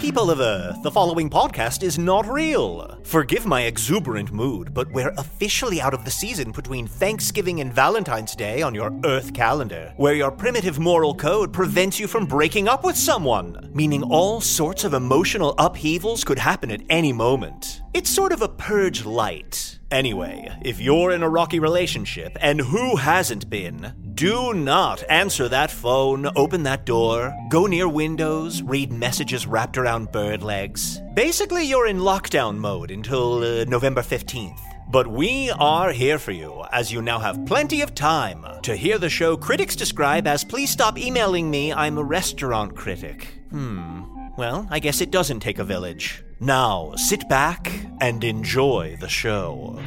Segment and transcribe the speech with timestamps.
[0.00, 2.98] People of Earth, the following podcast is not real.
[3.04, 8.34] Forgive my exuberant mood, but we're officially out of the season between Thanksgiving and Valentine's
[8.34, 12.82] Day on your Earth calendar, where your primitive moral code prevents you from breaking up
[12.82, 17.82] with someone, meaning all sorts of emotional upheavals could happen at any moment.
[17.92, 19.80] It's sort of a purge light.
[19.90, 25.70] Anyway, if you're in a rocky relationship, and who hasn't been, do not answer that
[25.70, 31.00] phone, open that door, go near windows, read messages wrapped around bird legs.
[31.14, 34.60] Basically, you're in lockdown mode until uh, November 15th.
[34.90, 38.98] But we are here for you, as you now have plenty of time to hear
[38.98, 43.28] the show critics describe as please stop emailing me, I'm a restaurant critic.
[43.50, 44.02] Hmm.
[44.36, 46.24] Well, I guess it doesn't take a village.
[46.40, 47.70] Now, sit back
[48.00, 49.78] and enjoy the show.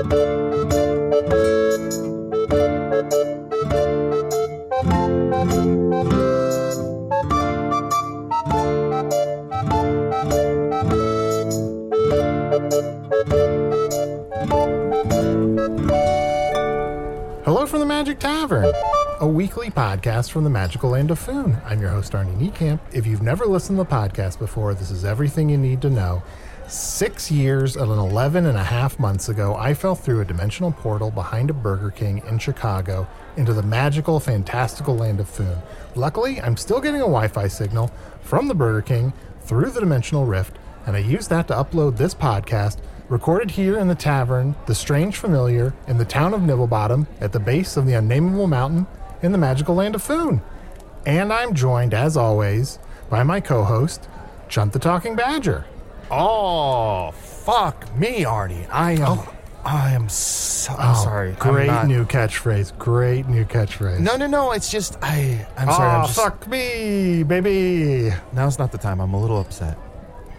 [0.00, 0.08] Hello
[17.66, 18.72] from the Magic Tavern,
[19.20, 21.58] a weekly podcast from the magical land of Foon.
[21.66, 22.80] I'm your host, Arnie Niekamp.
[22.94, 26.22] If you've never listened to the podcast before, this is everything you need to know.
[26.70, 31.10] Six years and 11 and a half months ago, I fell through a dimensional portal
[31.10, 35.58] behind a Burger King in Chicago into the magical, fantastical land of Foon.
[35.96, 37.90] Luckily, I'm still getting a Wi Fi signal
[38.22, 42.14] from the Burger King through the dimensional rift, and I used that to upload this
[42.14, 47.32] podcast recorded here in the tavern, The Strange Familiar, in the town of Nibblebottom, at
[47.32, 48.86] the base of the unnameable mountain
[49.22, 50.40] in the magical land of Foon.
[51.04, 54.08] And I'm joined, as always, by my co host,
[54.48, 55.66] Chunt the Talking Badger.
[56.10, 58.66] Oh, fuck me, Arnie.
[58.70, 59.20] I am.
[59.64, 60.72] I am so.
[60.72, 61.32] I'm Oh, sorry.
[61.38, 62.76] Great not- new catchphrase.
[62.78, 64.00] Great new catchphrase.
[64.00, 64.52] No, no, no.
[64.52, 65.46] It's just I.
[65.56, 65.86] I'm sorry.
[65.86, 68.12] Oh, I'm ah, just, fuck me, baby.
[68.32, 69.00] Now's not the time.
[69.00, 69.76] I'm a little upset.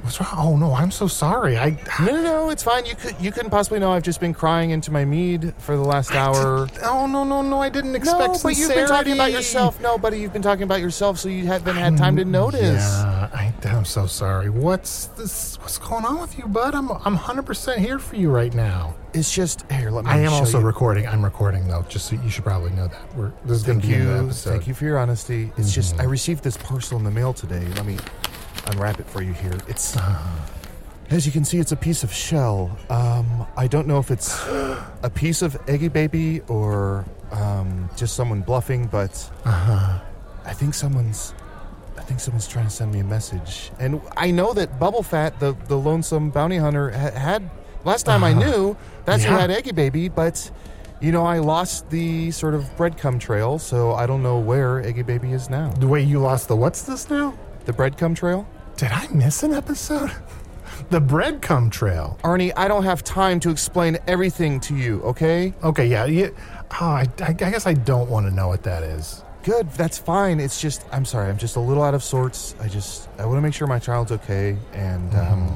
[0.02, 0.30] What's wrong?
[0.36, 1.58] Oh, no, I'm so sorry.
[1.58, 1.70] I.
[2.00, 2.50] No, no, no.
[2.50, 2.86] It's fine.
[2.86, 3.16] You could.
[3.20, 3.92] You couldn't possibly know.
[3.92, 6.68] I've just been crying into my mead for the last hour.
[6.84, 7.62] Oh, no, no, no.
[7.62, 8.20] I didn't expect.
[8.20, 9.80] No, but you've been talking about yourself.
[9.80, 12.62] No, buddy, you've been talking about yourself, so you haven't had time to mm, notice.
[12.62, 14.50] Yeah, I, I'm so sorry.
[14.50, 15.60] What's this?
[15.60, 16.74] What's going on with you, bud?
[16.74, 18.96] I'm I'm 100% here for you right now.
[19.14, 19.92] It's just here.
[19.92, 20.12] Let me.
[20.12, 20.66] I am also you.
[20.66, 21.08] recording.
[21.08, 21.86] I'm recording though.
[21.90, 23.16] Just so you should probably know that.
[23.16, 24.26] We're this is going to be the you.
[24.26, 24.50] episode.
[24.52, 25.52] Thank you for your honesty.
[25.58, 26.12] It's just I mm-hmm.
[26.12, 27.66] received this parcel in the mail today.
[27.76, 27.98] Let me
[28.68, 29.58] unwrap it for you here.
[29.68, 29.98] It's
[31.10, 32.78] as you can see, it's a piece of shell.
[32.90, 38.42] Um, I don't know if it's a piece of Eggy Baby or um, just someone
[38.42, 41.34] bluffing, but I think someone's.
[41.98, 45.40] I think someone's trying to send me a message, and I know that Bubble Fat,
[45.40, 47.50] the the lonesome bounty hunter, ha- had
[47.84, 48.76] last time I knew
[49.06, 50.50] that's who had Eggy Baby, but
[51.00, 55.04] you know I lost the sort of breadcrumb trail, so I don't know where Eggy
[55.04, 55.70] Baby is now.
[55.74, 57.38] The way you lost the what's this now?
[57.66, 58.48] The breadcrumb trail,
[58.78, 60.12] Did I miss an episode?
[60.90, 62.20] The breadcrumb trail.
[62.24, 62.52] Arnie.
[62.58, 65.02] I don't have time to explain everything to you.
[65.04, 66.06] Okay, Okay, yeah.
[66.06, 66.36] You,
[66.82, 69.24] oh, I, I guess I don't want to know what that is.
[69.44, 69.70] good.
[69.72, 70.40] That's fine.
[70.40, 71.30] It's just I'm sorry.
[71.30, 72.56] I'm just a little out of sorts.
[72.60, 75.56] I just I want to make sure my child's okay, and um,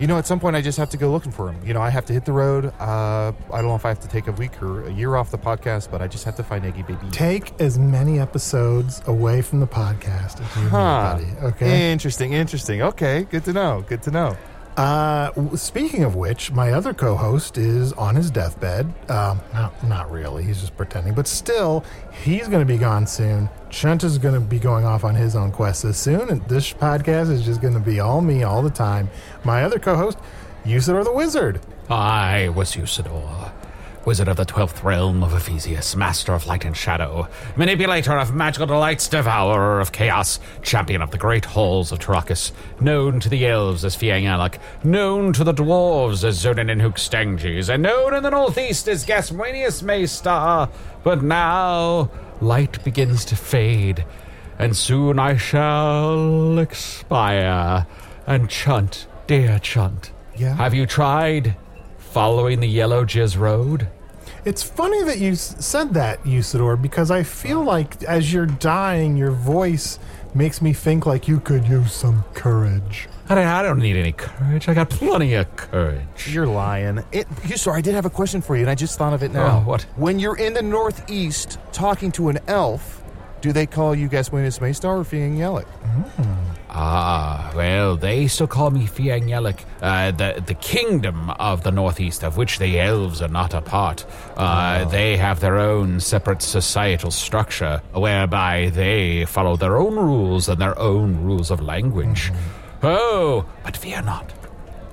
[0.00, 1.60] You know, at some point, I just have to go looking for him.
[1.64, 2.72] You know, I have to hit the road.
[2.80, 5.30] Uh, I don't know if I have to take a week or a year off
[5.30, 7.06] the podcast, but I just have to find Eggy Baby.
[7.12, 11.18] Take as many episodes away from the podcast as you Huh.
[11.18, 11.46] need, buddy.
[11.48, 11.92] Okay.
[11.92, 12.80] Interesting, interesting.
[12.82, 13.84] Okay, good to know.
[13.86, 14.36] Good to know.
[14.76, 18.86] Uh, speaking of which, my other co-host is on his deathbed.
[19.10, 20.42] Um, not not really.
[20.42, 21.84] He's just pretending, but still,
[22.22, 23.50] he's going to be gone soon.
[23.68, 26.72] Chunt is going to be going off on his own quest as soon, and this
[26.72, 29.10] podcast is just going to be all me all the time.
[29.44, 30.18] My other co-host,
[30.64, 31.60] Usidore the Wizard.
[31.90, 33.49] I was Usidore,
[34.04, 38.66] wizard of the twelfth realm of Ephysius, master of light and shadow, manipulator of magical
[38.66, 43.84] delights, devourer of chaos, champion of the great halls of Tarakas, known to the elves
[43.84, 48.88] as Fiangalak, known to the dwarves as Zonin and Hookstanges, and known in the northeast
[48.88, 50.70] as Gaswanius Maystar.
[51.02, 52.10] But now,
[52.40, 54.04] light begins to fade,
[54.58, 57.86] and soon I shall expire.
[58.26, 60.54] And Chunt, dear Chunt, Yeah?
[60.56, 61.56] have you tried
[62.10, 63.88] following the Yellow Jizz Road?
[64.44, 69.16] It's funny that you s- said that, Usidore, because I feel like as you're dying,
[69.16, 69.98] your voice
[70.34, 73.08] makes me think like you could use some courage.
[73.28, 74.68] I don't, I don't need any courage.
[74.68, 76.32] I got plenty of courage.
[76.32, 77.04] You're lying.
[77.12, 79.22] It, you, sorry, I did have a question for you, and I just thought of
[79.22, 79.58] it oh, now.
[79.58, 79.82] Oh, what?
[79.96, 82.99] When you're in the Northeast talking to an elf,
[83.40, 85.66] do they call you Gaswinus Maystar or Fiang Yelik?
[86.72, 92.36] Ah, well, they still call me Fiangelik, uh, the, the kingdom of the Northeast, of
[92.36, 94.06] which the elves are not a part.
[94.36, 100.60] Uh, They have their own separate societal structure, whereby they follow their own rules and
[100.60, 102.30] their own rules of language.
[102.84, 104.32] Oh, but fear not,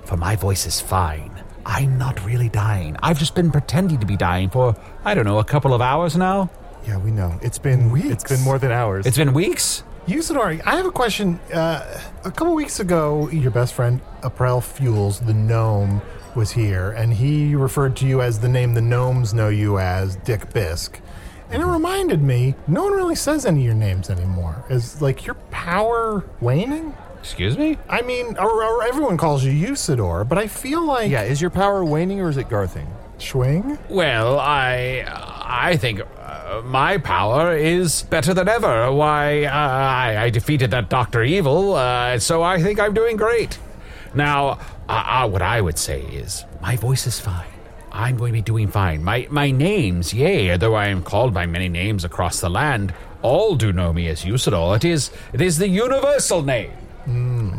[0.06, 1.32] for my voice is fine.
[1.66, 2.98] I'm not really dying.
[3.04, 6.18] I've just been pretending to be dying for, I don't know, a couple of hours
[6.18, 6.50] now.
[6.88, 7.38] Yeah, we know.
[7.42, 8.08] It's been Weeks.
[8.08, 9.06] It's been more than hours.
[9.06, 9.84] It's been weeks.
[10.08, 11.38] Usidore, I have a question.
[11.54, 16.02] Uh, a couple weeks ago, your best friend, April Fuels, the gnome,
[16.34, 20.16] was here, and he referred to you as the name the gnomes know you as,
[20.18, 21.02] Dick Bisk.
[21.50, 24.64] And it reminded me, no one really says any of your names anymore.
[24.70, 26.96] Is like your power waning?
[27.20, 27.78] Excuse me?
[27.90, 31.50] I mean, or, or everyone calls you Usidore, but I feel like yeah, is your
[31.50, 32.88] power waning or is it garthing?
[33.18, 33.78] Schwing.
[33.90, 36.02] Well, I I think
[36.48, 38.92] uh, my power is better than ever.
[38.92, 43.60] Why, uh, I, I defeated that Doctor Evil, uh, so I think I'm doing great.
[44.14, 44.60] Now,
[44.90, 47.46] uh, uh, what I would say is my voice is fine.
[47.92, 49.04] I'm going to be doing fine.
[49.04, 53.56] My my names, yea, though I am called by many names across the land, all
[53.56, 54.76] do know me as Usidore.
[54.76, 56.72] It is it is the universal name.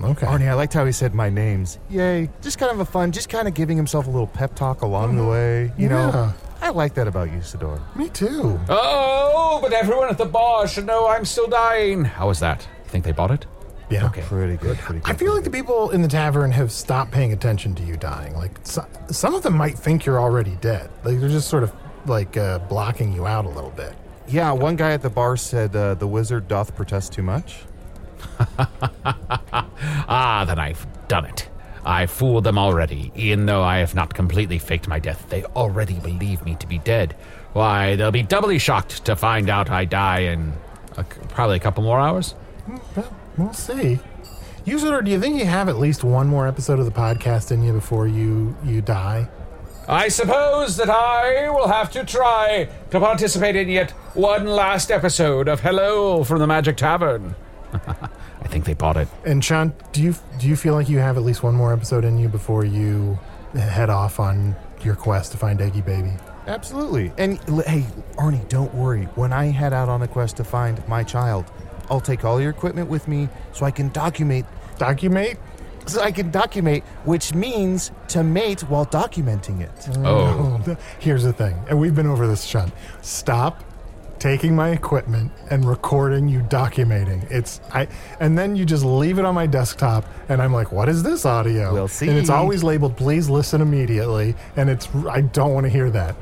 [0.04, 0.26] Okay.
[0.26, 1.78] Arnie, I liked how he said my names.
[1.88, 2.28] Yay.
[2.42, 5.16] Just kind of a fun, just kind of giving himself a little pep talk along
[5.16, 5.72] the way.
[5.78, 6.10] You Yeah.
[6.10, 7.80] know, I like that about you, Sador.
[7.96, 8.58] Me too.
[8.68, 12.04] Oh, but everyone at the bar should know I'm still dying.
[12.04, 12.66] How was that?
[12.84, 13.46] You think they bought it?
[13.90, 14.06] Yeah.
[14.06, 14.22] Okay.
[14.22, 15.10] Pretty good, pretty good.
[15.10, 18.34] I feel like the people in the tavern have stopped paying attention to you dying.
[18.34, 20.90] Like so, some of them might think you're already dead.
[21.04, 21.72] Like they're just sort of
[22.06, 23.94] like uh, blocking you out a little bit.
[24.26, 27.60] Yeah, one guy at the bar said uh, the wizard doth protest too much.
[30.10, 31.48] Ah, then I've done it.
[31.88, 33.10] I fooled them already.
[33.14, 36.76] Even though I have not completely faked my death, they already believe me to be
[36.76, 37.16] dead.
[37.54, 40.52] Why, they'll be doubly shocked to find out I die in
[40.98, 42.34] a, probably a couple more hours.
[42.66, 43.98] Mm, well, we'll see.
[44.66, 47.62] Usidore, do you think you have at least one more episode of the podcast in
[47.62, 49.26] you before you you die?
[49.88, 55.48] I suppose that I will have to try to participate in yet one last episode
[55.48, 57.34] of Hello from the Magic Tavern.
[58.58, 59.06] I think they bought it.
[59.24, 62.04] And Sean, do you do you feel like you have at least one more episode
[62.04, 63.16] in you before you
[63.54, 66.10] head off on your quest to find Eggy Baby?
[66.48, 67.12] Absolutely.
[67.18, 67.84] And hey,
[68.16, 69.04] Arnie, don't worry.
[69.14, 71.44] When I head out on a quest to find my child,
[71.88, 74.44] I'll take all your equipment with me so I can document.
[74.76, 75.38] Document?
[75.86, 79.70] So I can document, which means to mate while documenting it.
[79.98, 80.60] Oh.
[80.66, 82.72] Oh, here's the thing, and we've been over this, Sean.
[83.02, 83.62] Stop
[84.18, 87.30] taking my equipment and recording you documenting.
[87.30, 87.88] It's I,
[88.20, 91.24] and then you just leave it on my desktop, and I'm like, "What is this
[91.24, 92.08] audio?" We'll see.
[92.08, 96.16] And it's always labeled, "Please listen immediately," and it's I don't want to hear that.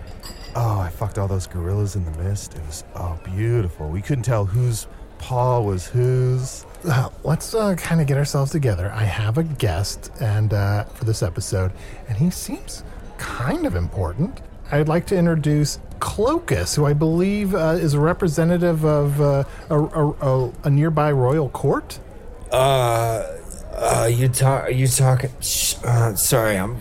[0.55, 2.55] Oh, I fucked all those gorillas in the mist.
[2.55, 3.89] It was oh beautiful.
[3.89, 4.87] We couldn't tell whose
[5.19, 6.65] paw was whose.
[6.89, 8.91] Uh, let's uh, kind of get ourselves together.
[8.95, 11.73] I have a guest, and uh, for this episode,
[12.09, 12.85] and he seems
[13.19, 14.41] kind of important.
[14.71, 19.79] I'd like to introduce Cloakus, who I believe uh, is a representative of uh, a,
[19.79, 21.99] a, a, a nearby royal court.
[22.51, 23.23] Uh,
[23.73, 24.73] uh, you talk.
[24.73, 25.31] You talking?
[25.85, 26.79] Uh, sorry, I'm.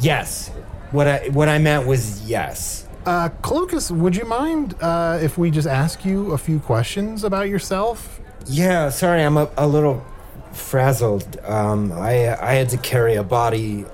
[0.00, 0.48] Yes.
[0.90, 2.88] What I what I meant was yes.
[3.06, 7.48] Uh, Cloakus, would you mind uh, if we just ask you a few questions about
[7.48, 8.20] yourself?
[8.46, 8.90] Yeah.
[8.90, 10.04] Sorry, I'm a, a little
[10.52, 11.38] frazzled.
[11.44, 13.84] Um, I I had to carry a body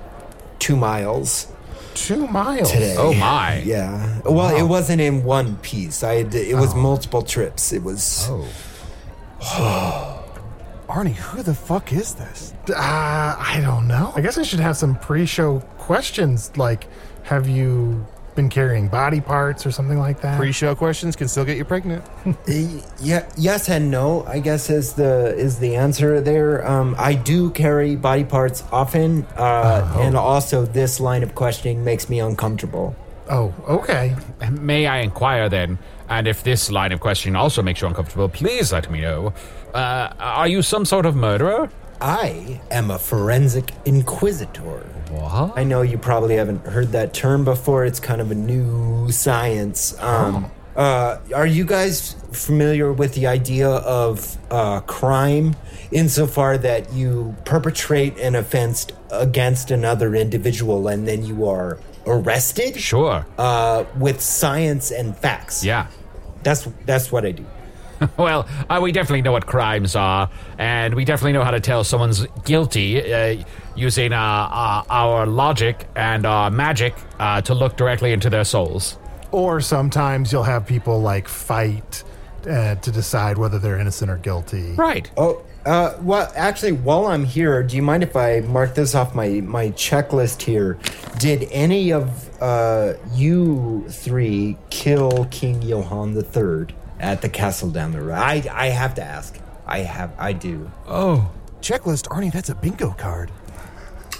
[0.59, 1.47] two miles
[1.93, 2.71] Two miles.
[2.71, 2.95] today.
[2.97, 3.59] Oh my.
[3.61, 4.21] Yeah.
[4.25, 6.03] Well, it wasn't in one piece.
[6.03, 7.71] I had to, it was multiple trips.
[7.73, 8.27] It was.
[8.29, 8.47] Oh.
[10.87, 12.53] Arnie, who the fuck is this?
[12.69, 14.11] Uh, I don't know.
[14.15, 16.87] I guess I should have some pre-show questions like,
[17.23, 20.37] have you been carrying body parts or something like that?
[20.37, 22.03] Pre-show questions can still get you pregnant.
[22.99, 24.23] Yeah, yes and no.
[24.25, 26.65] I guess is the is the answer there.
[26.67, 32.09] Um, I do carry body parts often, uh, and also this line of questioning makes
[32.09, 32.95] me uncomfortable.
[33.29, 34.15] oh, okay.
[34.51, 38.71] May I inquire then, and if this line of questioning also makes you uncomfortable, please
[38.73, 39.33] let me know.
[39.73, 41.69] Uh, are you some sort of murderer?
[42.01, 44.83] I am a forensic inquisitor.
[45.11, 45.57] What?
[45.57, 47.85] I know you probably haven't heard that term before.
[47.85, 49.97] It's kind of a new science.
[50.01, 55.55] Um, uh, are you guys familiar with the idea of uh, crime
[55.91, 61.77] insofar that you perpetrate an offense against another individual and then you are
[62.07, 63.25] arrested Sure.
[63.37, 65.63] uh, with science and facts?
[65.63, 65.87] Yeah.
[66.43, 67.45] That's that's what I do.
[68.17, 71.83] Well, uh, we definitely know what crimes are, and we definitely know how to tell
[71.83, 73.43] someone's guilty uh,
[73.75, 78.97] using uh, uh, our logic and our magic uh, to look directly into their souls.
[79.31, 82.03] Or sometimes you'll have people like fight
[82.49, 84.73] uh, to decide whether they're innocent or guilty.
[84.73, 85.09] Right.
[85.15, 89.13] Oh, uh, well, actually, while I'm here, do you mind if I mark this off
[89.13, 90.79] my, my checklist here?
[91.19, 98.01] Did any of uh, you three kill King Johann III at the castle down the
[98.01, 98.15] road?
[98.15, 99.37] I, I have to ask.
[99.65, 100.71] I have, I do.
[100.87, 101.31] Oh.
[101.61, 103.31] Checklist, Arnie, that's a bingo card.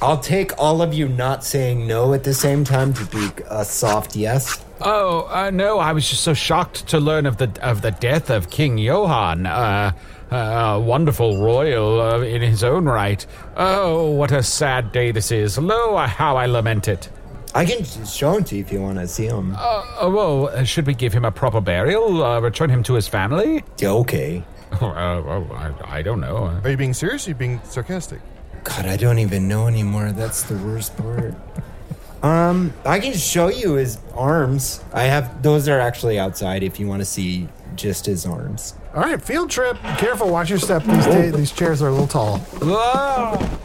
[0.01, 3.63] I'll take all of you not saying no at the same time to be a
[3.63, 4.63] soft yes.
[4.81, 5.77] Oh uh, no!
[5.77, 9.45] I was just so shocked to learn of the of the death of King Johann,
[9.45, 9.91] uh,
[10.31, 13.23] uh, wonderful royal uh, in his own right.
[13.55, 15.59] Oh, what a sad day this is!
[15.59, 17.09] Lo, how I lament it.
[17.53, 19.55] I can show him to you if you want to see him.
[19.57, 22.23] Uh, oh, well, uh, should we give him a proper burial?
[22.23, 23.63] Uh, return him to his family?
[23.77, 24.43] Yeah, okay.
[24.81, 26.59] Uh, oh, I, I don't know.
[26.63, 28.21] Are you being serious or are you being sarcastic?
[28.63, 30.13] God, I don't even know anymore.
[30.13, 31.35] That's the worst part.
[32.23, 34.81] um, I can show you his arms.
[34.93, 38.75] I have those are actually outside if you want to see just his arms.
[38.95, 39.77] All right, field trip.
[39.97, 40.83] Careful, watch your step.
[40.83, 42.41] These, ta- these chairs are a little tall.
[42.63, 43.59] Ah!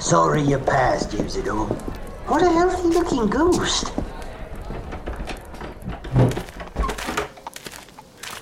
[0.00, 1.70] Sorry you passed, Usidore.
[2.26, 3.92] What a healthy looking ghost.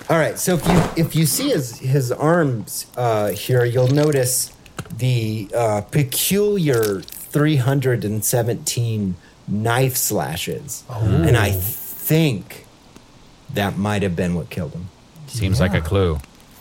[0.09, 4.53] All right, so if you if you see his his arms uh, here, you'll notice
[4.95, 9.15] the uh, peculiar 317
[9.47, 12.65] knife slashes, and I think
[13.53, 14.89] that might have been what killed him.
[15.27, 16.19] Seems like a clue.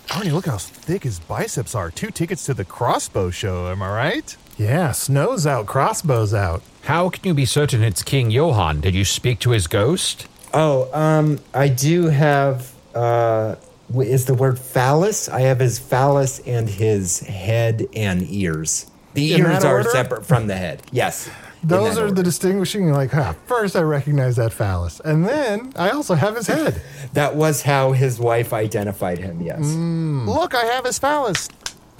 [0.09, 1.91] Arnie, look how thick his biceps are.
[1.91, 4.37] Two tickets to the crossbow show, am I right?
[4.59, 6.62] Yeah, snow's out, crossbows out.
[6.83, 8.81] How can you be certain it's King Johann?
[8.81, 10.27] Did you speak to his ghost?
[10.53, 12.73] Oh, um, I do have.
[12.95, 13.55] Uh,
[13.95, 15.29] is the word phallus?
[15.29, 18.91] I have his phallus and his head and ears.
[19.15, 19.91] The In ears that are order?
[19.91, 20.83] separate from the head.
[20.91, 21.31] Yes.
[21.62, 22.91] Those that are the distinguishing.
[22.91, 26.83] Like, huh, first I recognize that phallus, and then I also have his head.
[27.12, 29.43] That was how his wife identified him.
[29.43, 29.61] Yes.
[29.62, 31.47] Look, I have his phallus.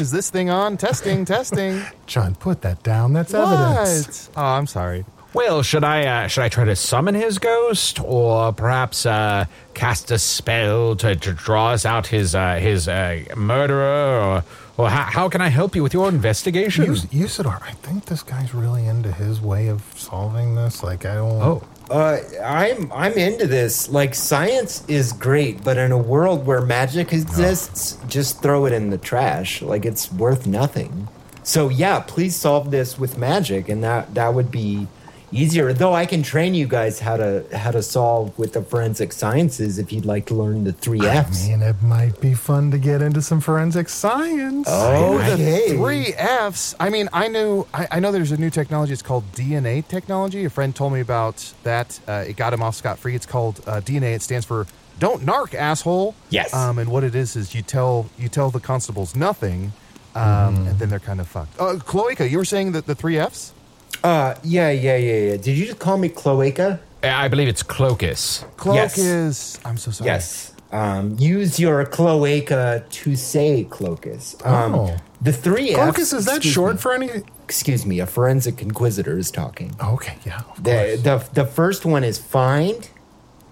[0.03, 0.77] Is this thing on?
[0.77, 1.81] Testing, testing.
[2.07, 3.13] John, put that down.
[3.13, 4.27] That's evidence.
[4.35, 4.43] what?
[4.43, 5.05] Oh, I'm sorry.
[5.33, 9.45] Well, should I uh, should I try to summon his ghost, or perhaps uh,
[9.75, 14.45] cast a spell to, to draw us out his uh, his uh, murderer, or
[14.77, 16.91] or how, how can I help you with your investigation?
[16.91, 20.83] Us- Usidore, I think this guy's really into his way of solving this.
[20.83, 21.41] Like, I don't.
[21.41, 23.89] oh, Uh, I'm I'm into this.
[23.89, 28.91] Like science is great, but in a world where magic exists, just throw it in
[28.91, 29.61] the trash.
[29.63, 31.09] Like it's worth nothing.
[31.43, 34.87] So yeah, please solve this with magic, and that that would be
[35.33, 35.73] easier.
[35.73, 39.79] Though I can train you guys how to how to solve with the forensic sciences
[39.79, 41.07] if you'd like to learn the three Fs.
[41.09, 41.49] I Fs.
[41.49, 44.67] mean, it might be fun to get into some forensic science.
[44.71, 45.71] Oh, okay.
[45.77, 46.75] Three F's.
[46.79, 47.67] I mean, I knew.
[47.75, 48.93] I, I know there's a new technology.
[48.93, 50.45] It's called DNA technology.
[50.45, 51.99] A friend told me about that.
[52.07, 53.15] Uh, it got him off scot free.
[53.15, 54.15] It's called uh, DNA.
[54.15, 54.67] It stands for
[54.99, 56.53] "Don't narc, asshole." Yes.
[56.55, 59.73] Um, and what it is is you tell you tell the constables nothing,
[60.15, 60.67] um, Mm-hmm.
[60.69, 61.59] and then they're kind of fucked.
[61.59, 63.55] Uh, Cloaca, you were saying that the three F's.
[64.05, 65.37] Uh, yeah, yeah, yeah, yeah.
[65.37, 66.81] Did you just call me cloaca?
[67.03, 68.45] I believe it's Cloakus.
[68.57, 69.59] Cloak Yes.
[69.65, 70.07] I'm so sorry.
[70.11, 70.53] Yes.
[70.71, 74.37] Um, use your cloaca to say clocus.
[74.47, 74.97] Um, Oh.
[75.21, 76.81] The three Crocus, Fs- is that short me.
[76.81, 77.11] for any?
[77.45, 79.75] Excuse me, a forensic inquisitor is talking.
[79.85, 80.41] Okay, yeah.
[80.51, 82.89] Of The, the the first one is find.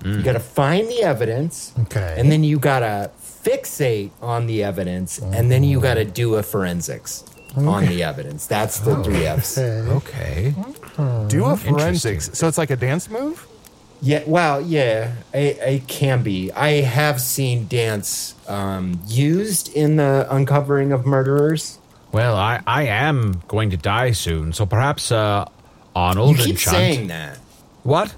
[0.02, 1.74] You got to find the evidence.
[1.82, 2.14] Okay.
[2.16, 6.36] And then you got to fixate on the evidence, and then you got to do
[6.36, 7.22] a forensics
[7.56, 8.46] on the evidence.
[8.46, 9.58] That's the three F's.
[9.58, 10.54] Okay.
[11.28, 12.30] Do a forensics.
[12.38, 13.46] So it's like a dance move?
[14.02, 16.50] Yeah, well, yeah, it, it can be.
[16.52, 21.78] I have seen dance um, used in the uncovering of murderers.
[22.10, 25.46] Well, I, I am going to die soon, so perhaps uh,
[25.94, 26.76] Arnold You and keep Chunt.
[26.76, 27.36] saying that.
[27.82, 28.14] What?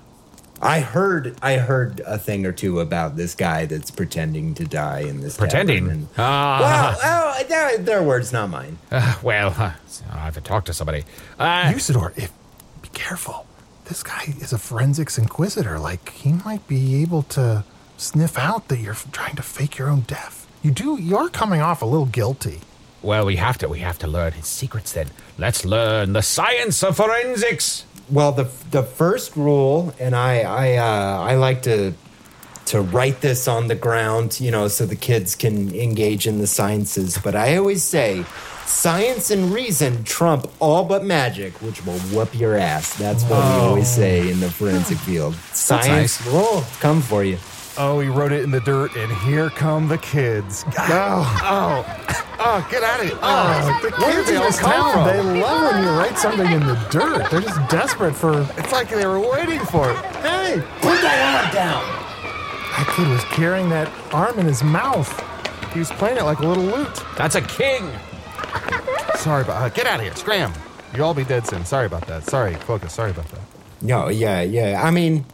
[0.62, 5.00] I heard I heard a thing or two about this guy that's pretending to die
[5.00, 5.88] in this Pretending?
[5.90, 6.96] and- Ah.
[7.02, 8.78] well, oh, they're, their words, not mine.
[8.90, 9.72] Uh, well, uh,
[10.12, 11.04] I have to talk to somebody.
[11.38, 12.30] Uh, Usidore, if
[12.80, 13.46] be careful.
[13.86, 15.78] This guy is a forensics inquisitor.
[15.78, 17.64] Like he might be able to
[17.96, 20.46] sniff out that you're trying to fake your own death.
[20.62, 20.96] You do.
[21.00, 22.60] You're coming off a little guilty.
[23.02, 23.68] well, we have to.
[23.68, 24.92] We have to learn his secrets.
[24.92, 27.84] Then let's learn the science of forensics.
[28.10, 31.94] Well, the the first rule, and I I uh, I like to
[32.66, 36.46] to write this on the ground, you know, so the kids can engage in the
[36.46, 37.18] sciences.
[37.22, 38.24] But I always say,
[38.66, 42.94] science and reason trump all but magic, which will whoop your ass.
[42.94, 45.34] That's what we always say in the forensic field.
[45.52, 47.38] Science will come for you.
[47.78, 50.64] Oh, he wrote it in the dirt, and here come the kids.
[50.78, 53.18] Oh, Oh, oh, get out of here.
[53.22, 55.04] oh, Oh, the kids in they this town, from?
[55.06, 57.30] they love when you write something in the dirt.
[57.30, 58.42] They're just desperate for.
[58.58, 59.96] It's like they were waiting for it.
[60.16, 61.82] Hey, Put that arm down.
[62.76, 65.08] that kid was carrying that arm in his mouth.
[65.72, 67.02] He was playing it like a little lute.
[67.16, 67.88] That's a king.
[69.16, 70.14] Sorry about uh, Get out of here.
[70.16, 70.52] Scram.
[70.94, 71.64] You'll all be dead soon.
[71.64, 72.24] Sorry about that.
[72.24, 72.92] Sorry, focus.
[72.92, 73.40] Sorry about that.
[73.80, 74.82] No, yeah, yeah.
[74.84, 75.24] I mean,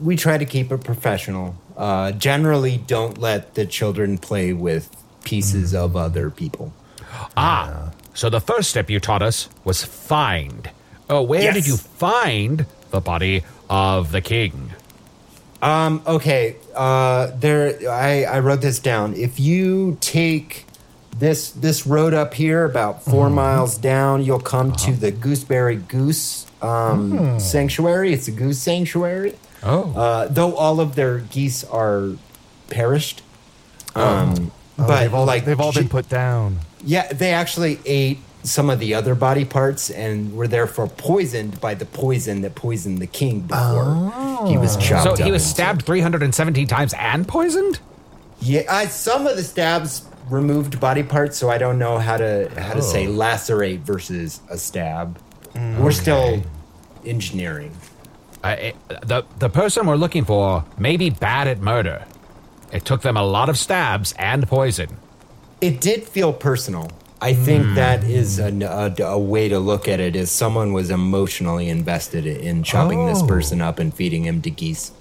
[0.00, 1.54] we try to keep it professional.
[1.76, 4.88] Uh, generally, don't let the children play with
[5.24, 6.72] pieces of other people.
[7.36, 10.70] Ah, so the first step you taught us was find.
[11.10, 11.54] Oh, where Yes.
[11.54, 14.70] did you find the body of the king?
[15.62, 17.78] Um, okay, uh, there.
[17.90, 19.14] I, I wrote this down.
[19.14, 20.66] If you take
[21.18, 26.46] this this road up here about 4 miles down, you'll come to the Gooseberry Goose
[26.62, 28.12] um, Sanctuary.
[28.12, 29.34] It's a goose sanctuary.
[29.62, 32.10] Oh, Uh, though all of their geese are
[32.70, 33.22] perished.
[33.94, 36.58] Um, Oh, but they've all, like they've all been put down.
[36.84, 41.72] Yeah, they actually ate some of the other body parts and were therefore poisoned by
[41.74, 44.12] the poison that poisoned the king before
[44.46, 45.18] he was chopped so up.
[45.18, 47.80] he was stabbed 317 times and poisoned?
[48.40, 52.50] Yeah, I, some of the stabs removed body parts, so I don't know how to
[52.60, 55.18] how to say lacerate versus a stab.
[55.54, 56.42] We're still
[57.06, 57.72] engineering.
[58.44, 62.04] Uh, it- the the person we're looking for may be bad at murder.
[62.72, 64.96] It took them a lot of stabs and poison.
[65.60, 66.90] It did feel personal.
[67.20, 68.48] I think that is a,
[68.98, 70.14] a, a way to look at it.
[70.14, 73.26] Is someone was emotionally invested in chopping this Oh.
[73.26, 74.92] person up and feeding him to geese.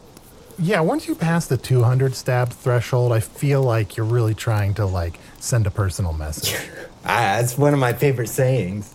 [0.58, 4.86] Yeah, once you pass the 200 stab threshold, I feel like you're really trying to
[4.86, 6.56] like send a personal message.
[7.08, 8.92] Ah, that's one of my favorite sayings.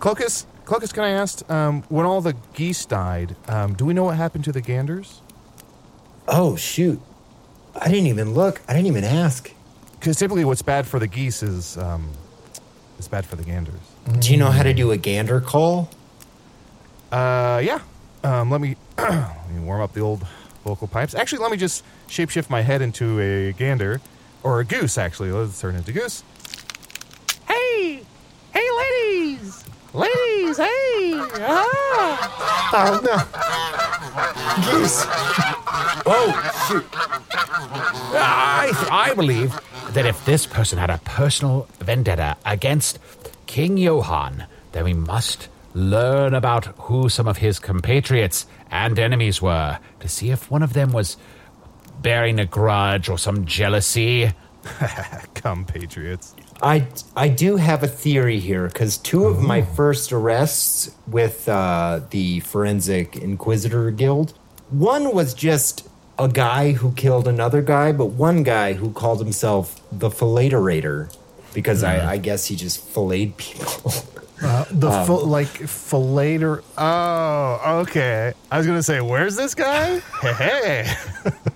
[0.00, 4.04] Cloakus, Cloakus, can I ask, um, when all the geese died, um, do we know
[4.04, 5.20] what happened to the ganders?
[6.26, 7.00] Oh shoot!
[7.74, 8.62] I didn't even look.
[8.66, 9.52] I didn't even ask.
[9.92, 12.10] Because typically what's bad for the geese is, um,
[12.98, 13.80] is bad for the ganders.
[14.18, 15.90] Do you know how to do a gander call?
[17.12, 17.80] Uh, yeah.
[18.22, 20.26] Um, let me, let me warm up the old
[20.64, 21.14] vocal pipes.
[21.14, 24.00] Actually, let me just shapeshift my head into a gander,
[24.42, 25.30] or a goose, actually.
[25.30, 26.22] Let's turn into goose.
[27.46, 28.02] Hey!
[28.52, 29.63] Hey, ladies!
[29.94, 31.14] Ladies, hey!
[31.38, 32.68] Ah!
[32.74, 33.16] oh no,
[34.66, 35.04] geese!
[36.04, 36.32] Oh
[36.66, 36.84] shoot!
[38.12, 39.56] I, th- I believe
[39.90, 42.98] that if this person had a personal vendetta against
[43.46, 49.78] King Johann, then we must learn about who some of his compatriots and enemies were
[50.00, 51.16] to see if one of them was
[52.02, 54.32] bearing a grudge or some jealousy.
[55.34, 56.34] Come, Patriots.
[56.64, 62.00] I I do have a theory here because two of my first arrests with uh,
[62.08, 64.32] the Forensic Inquisitor Guild,
[64.70, 65.86] one was just
[66.18, 71.14] a guy who killed another guy, but one guy who called himself the Fillaterator
[71.52, 73.92] because I, I guess he just filleted people.
[74.42, 76.62] Uh, the full like fillator.
[76.76, 78.34] Oh, okay.
[78.50, 80.00] I was going to say, where's this guy?
[80.20, 80.94] Hey, hey.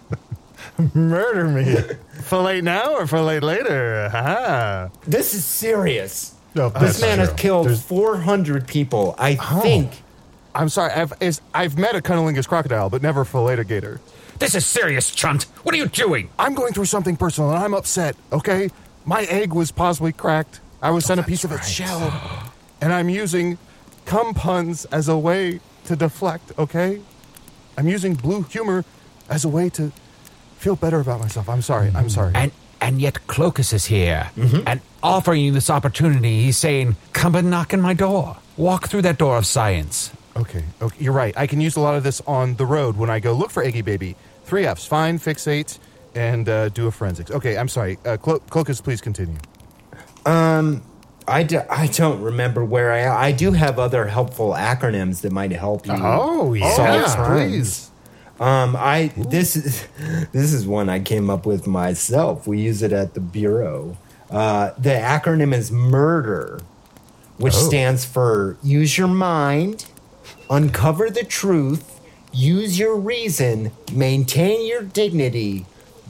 [0.95, 1.77] Murder me.
[2.23, 4.09] Fillet now or fillet later?
[4.11, 6.35] Ha this is serious.
[6.55, 7.37] No, This that's man has true.
[7.37, 9.15] killed There's- 400 people.
[9.19, 9.61] I oh.
[9.61, 9.91] think.
[10.55, 10.93] I'm sorry.
[10.93, 14.01] I've is, I've met a cunnilingus crocodile, but never fillet a gator.
[14.39, 15.45] This is serious, Chunt.
[15.65, 16.31] What are you doing?
[16.39, 18.71] I'm going through something personal and I'm upset, okay?
[19.05, 20.61] My egg was possibly cracked.
[20.81, 22.53] I was oh, sent a piece of its shell.
[22.81, 23.59] And I'm using
[24.05, 27.01] cum puns as a way to deflect, okay?
[27.77, 28.85] I'm using blue humor
[29.29, 29.93] as a way to
[30.59, 31.49] feel better about myself.
[31.49, 31.91] I'm sorry.
[31.95, 32.33] I'm sorry.
[32.35, 34.31] And And yet Cloakus is here
[34.67, 36.43] and offering you this opportunity.
[36.43, 38.37] He's saying, Come and knock on my door.
[38.57, 40.13] Walk through that door of science.
[40.37, 41.35] Okay, okay, you're right.
[41.37, 43.63] I can use a lot of this on the road when I go look for
[43.65, 44.15] Eggy Baby.
[44.45, 45.79] Three F's: find, fixate,
[46.15, 47.31] and uh, do a forensics.
[47.33, 47.99] Okay, I'm sorry.
[48.05, 49.39] Uh, Clo- Cloakus, please continue.
[51.27, 55.53] I, do, I don't remember where I I do have other helpful acronyms that might
[55.53, 55.93] help you.
[55.97, 56.71] Oh, yeah.
[56.77, 57.51] solve yes, crimes.
[57.51, 57.88] please.
[58.41, 59.87] Um, I this is
[60.33, 62.47] this is one I came up with myself.
[62.47, 63.97] We use it at the bureau.
[64.31, 66.61] Uh, the acronym is MURDER,
[67.39, 69.87] which stands for use your mind,
[70.51, 71.99] uncover the truth,
[72.33, 75.65] use your reason, maintain your dignity,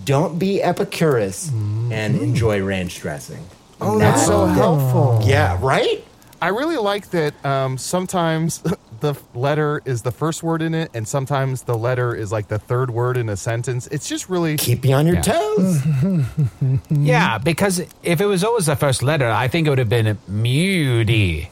[0.05, 3.47] don't be Epicurus, and enjoy ranch dressing.
[3.81, 5.21] Oh, that's so helpful.
[5.23, 6.05] Yeah, right.
[6.41, 8.63] I really like that um, sometimes
[9.01, 12.59] the letter is the first word in it, and sometimes the letter is like the
[12.59, 13.87] third word in a sentence.
[13.89, 14.57] It's just really.
[14.57, 15.23] Keep you on your Yeah.
[15.23, 15.81] toes.
[16.91, 20.19] Yeah, because if it was always the first letter, I think it would have been
[20.29, 21.51] Moody.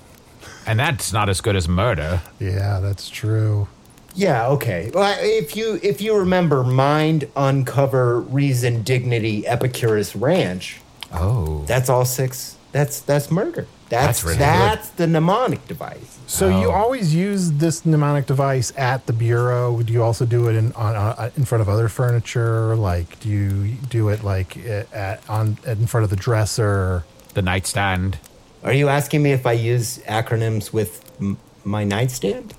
[0.66, 2.20] And that's not as good as murder.
[2.40, 3.68] Yeah, that's true.
[4.14, 4.90] Yeah, okay.
[4.94, 10.80] Well, if you if you remember mind, uncover, reason, dignity, Epicurus Ranch,
[11.12, 11.64] Oh.
[11.66, 12.56] that's all six.
[12.72, 13.66] That's that's murder.
[13.88, 16.18] That's That's really that's the mnemonic device.
[16.26, 19.80] So you always use this mnemonic device at the bureau.
[19.80, 22.74] Do you also do it in on, on in front of other furniture?
[22.74, 27.04] Like, do you do it like at, at on in front of the dresser?
[27.34, 28.18] The nightstand.
[28.64, 32.54] Are you asking me if I use acronyms with m- my nightstand?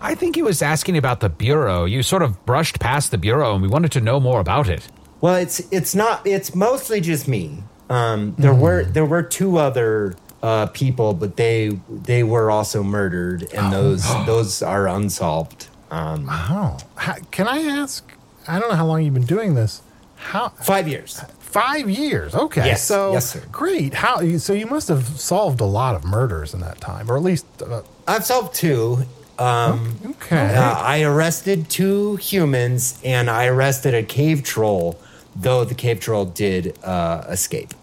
[0.00, 1.84] I think he was asking about the bureau.
[1.84, 4.88] You sort of brushed past the bureau and we wanted to know more about it.
[5.20, 6.26] Well, it's it's not.
[6.26, 7.62] It's mostly just me.
[7.88, 13.42] Um, there were there were two other uh, people, but they they were also murdered,
[13.54, 15.68] and those those are unsolved.
[15.90, 18.02] Um, Oh, how, can I ask?
[18.48, 19.82] I don't know how long you've been doing this.
[20.16, 21.20] How five years.
[21.40, 22.34] five years?
[22.34, 23.42] Okay, Yes, so yes, sir.
[23.52, 23.94] great.
[23.94, 24.52] How so?
[24.52, 27.82] You must have solved a lot of murders in that time, or at least uh,
[28.08, 29.04] I've solved two.
[29.38, 30.54] Um, okay.
[30.54, 34.98] uh, I arrested two humans, and I arrested a cave troll.
[35.34, 37.74] Though the cave troll did uh, escape,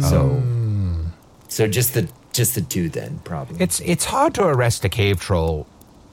[0.00, 0.42] so
[1.48, 3.60] so just the just the two then probably.
[3.60, 5.66] It's it's hard to arrest a cave troll.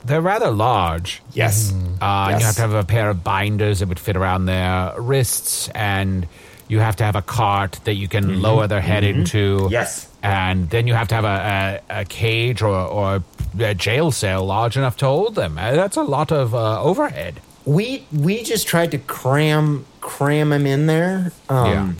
[0.04, 1.20] They're rather large.
[1.32, 4.46] yes, Uh, and You have to have a pair of binders that would fit around
[4.46, 6.28] their wrists, and
[6.68, 9.66] you have to have a cart that you can lower their head into.
[9.70, 10.08] Yes.
[10.22, 13.22] And then you have to have a, a, a cage or, or
[13.58, 15.58] a jail cell large enough to hold them.
[15.58, 17.40] Uh, That's a lot of uh, overhead.
[17.64, 21.32] we we just tried to cram cram them in there.
[21.48, 21.92] Um, Yeah.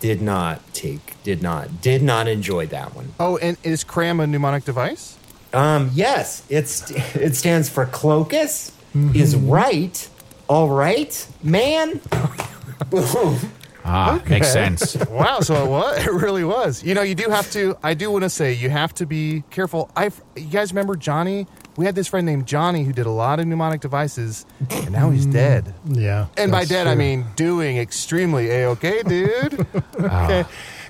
[0.00, 1.14] Did not take.
[1.22, 1.80] Did not.
[1.80, 3.12] Did not enjoy that one.
[3.20, 5.16] Oh, and is cram a mnemonic device?
[5.52, 8.72] Um, yes, it's it stands for Cloakus
[9.14, 10.08] is right.
[10.48, 12.00] All right, man.
[12.90, 13.38] Boom.
[13.84, 14.96] Ah, makes sense.
[15.08, 16.06] wow, so it was.
[16.06, 16.84] It really was.
[16.84, 17.76] You know, you do have to.
[17.82, 19.90] I do want to say you have to be careful.
[19.96, 21.46] I, you guys remember Johnny?
[21.76, 25.10] We had this friend named Johnny who did a lot of mnemonic devices, and now
[25.10, 25.32] he's mm.
[25.32, 25.74] dead.
[25.86, 26.98] yeah, And by that's dead, I true.
[26.98, 29.66] mean doing extremely a okay, dude.
[29.98, 30.44] Okay.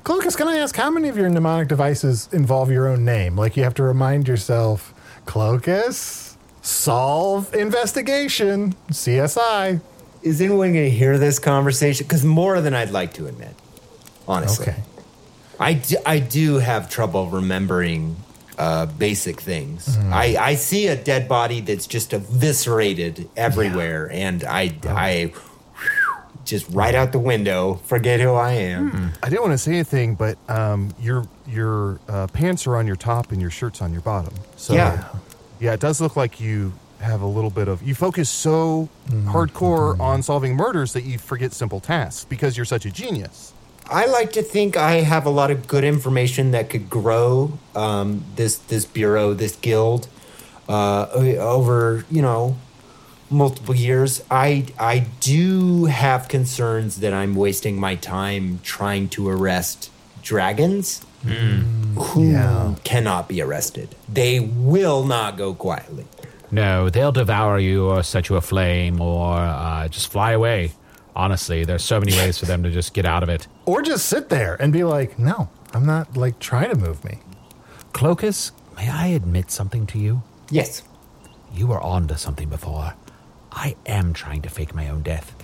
[0.04, 3.36] Cloakus, can I ask how many of your mnemonic devices involve your own name?
[3.36, 4.92] Like you have to remind yourself,
[5.26, 9.80] Cloakus, solve investigation, CSI.
[10.22, 12.04] Is anyone going to hear this conversation?
[12.06, 13.54] Because more than I'd like to admit,
[14.26, 14.66] honestly.
[14.68, 14.82] Okay.
[15.60, 18.16] I do, I do have trouble remembering
[18.62, 19.98] uh, basic things.
[20.10, 25.32] I, I see a dead body that's just eviscerated everywhere, and I I
[26.44, 29.12] just right out the window forget who I am.
[29.22, 32.96] I didn't want to say anything, but um, your your uh, pants are on your
[32.96, 34.34] top and your shirt's on your bottom.
[34.56, 35.04] So Yeah.
[35.60, 39.98] yeah, it does look like you have a little bit of you focus so hardcore
[39.98, 43.51] on solving murders that you forget simple tasks because you're such a genius.
[43.90, 48.24] I like to think I have a lot of good information that could grow um,
[48.36, 50.08] this this bureau, this guild,
[50.68, 52.56] uh, over you know
[53.30, 54.22] multiple years.
[54.30, 59.90] I I do have concerns that I'm wasting my time trying to arrest
[60.22, 62.74] dragons who Yeah.
[62.84, 63.94] cannot be arrested.
[64.12, 66.04] They will not go quietly.
[66.50, 70.72] No, they'll devour you or set you aflame or uh, just fly away.
[71.14, 73.46] Honestly, there's so many ways for them to just get out of it.
[73.66, 77.18] Or just sit there and be like, no, I'm not like trying to move me.
[77.92, 80.22] Cloakus, may I admit something to you?
[80.50, 80.82] Yes.
[81.54, 82.94] You were on to something before.
[83.52, 85.34] I am trying to fake my own death.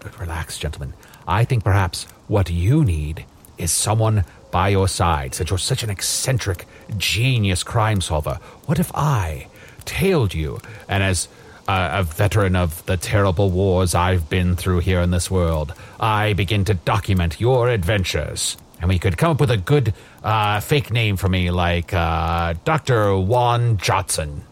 [0.00, 0.94] but relax, gentlemen.
[1.26, 3.26] I think perhaps what you need
[3.58, 8.38] is someone by your side, since you're such an eccentric, genius crime solver.
[8.66, 9.48] What if I
[9.84, 11.28] tailed you and as
[11.68, 16.32] a, a veteran of the terrible wars I've been through here in this world, I
[16.32, 18.56] begin to document your adventures.
[18.80, 22.54] And we could come up with a good uh, fake name for me, like uh,
[22.64, 23.16] Dr.
[23.18, 24.42] Juan Johnson.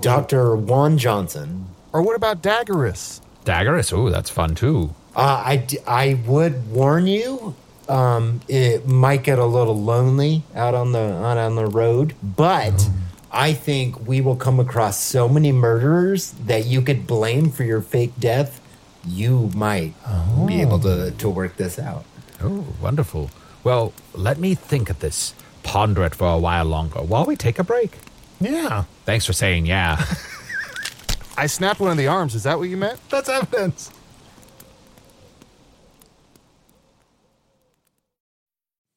[0.00, 0.56] Dr.
[0.56, 1.66] Juan Johnson.
[1.92, 3.20] Or what about Daggerus?
[3.44, 4.94] Daggerus, ooh, that's fun too.
[5.16, 7.54] Uh, I, d- I would warn you,
[7.88, 12.88] um, it might get a little lonely out on the out on the road, but
[13.32, 17.80] I think we will come across so many murderers that you could blame for your
[17.80, 18.60] fake death.
[19.06, 19.94] You might
[20.46, 22.04] be able to, to work this out.
[22.42, 23.30] Oh, wonderful.
[23.64, 27.58] Well, let me think of this, ponder it for a while longer while we take
[27.58, 27.98] a break.
[28.40, 30.04] Yeah, Thanks for saying yeah.
[31.36, 32.34] I snapped one of the arms.
[32.34, 33.00] Is that what you meant?
[33.08, 33.90] that's evidence.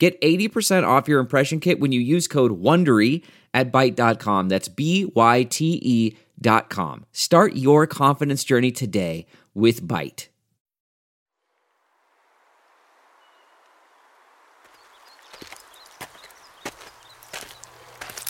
[0.00, 4.48] Get 80% off your impression kit when you use code WONDERY at Byte.com.
[4.48, 7.04] That's B-Y-T-E dot com.
[7.12, 10.28] Start your confidence journey today with Byte.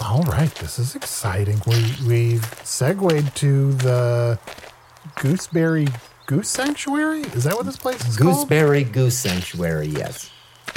[0.02, 1.60] All right, this is exciting.
[1.68, 4.40] We we've segued to the
[5.20, 5.86] Gooseberry
[6.26, 7.20] Goose Sanctuary.
[7.20, 8.34] Is that what this place is called?
[8.34, 10.30] Gooseberry Goose Sanctuary, yes.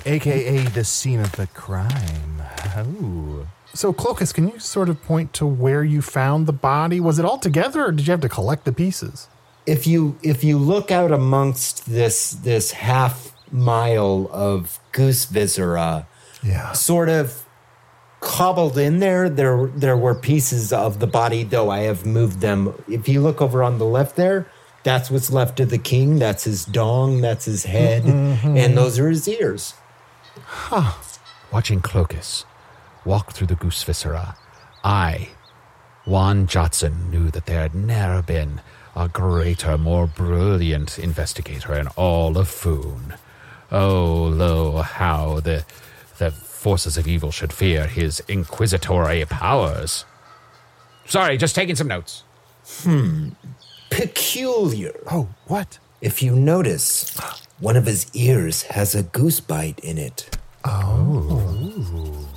[0.05, 2.41] AKA the scene of the crime.
[2.75, 3.47] Oh.
[3.73, 6.99] So, Cloakus, can you sort of point to where you found the body?
[6.99, 9.27] Was it all together, or did you have to collect the pieces?
[9.65, 16.05] if you if you look out amongst this this half mile of goose viscera,
[16.43, 16.73] Yeah.
[16.73, 17.45] sort of
[18.19, 22.73] cobbled in there, there there were pieces of the body, though I have moved them.
[22.89, 24.47] If you look over on the left there,
[24.83, 26.19] that's what's left of the king.
[26.19, 28.57] That's his dong, that's his head, mm-hmm.
[28.57, 29.75] and those are his ears.
[31.51, 32.45] Watching Cloakus
[33.05, 34.35] walk through the goose viscera,
[34.83, 35.29] I,
[36.05, 38.61] Juan Jotson, knew that there had never been
[38.95, 43.15] a greater, more brilliant investigator in all of Foon.
[43.71, 45.65] Oh, lo, how the,
[46.17, 50.05] the forces of evil should fear his inquisitory powers.
[51.05, 52.23] Sorry, just taking some notes.
[52.65, 53.29] Hmm.
[53.89, 54.93] Peculiar.
[55.11, 55.79] Oh, what?
[56.01, 57.19] If you notice,
[57.59, 60.37] one of his ears has a goose bite in it.
[60.65, 62.27] Oh.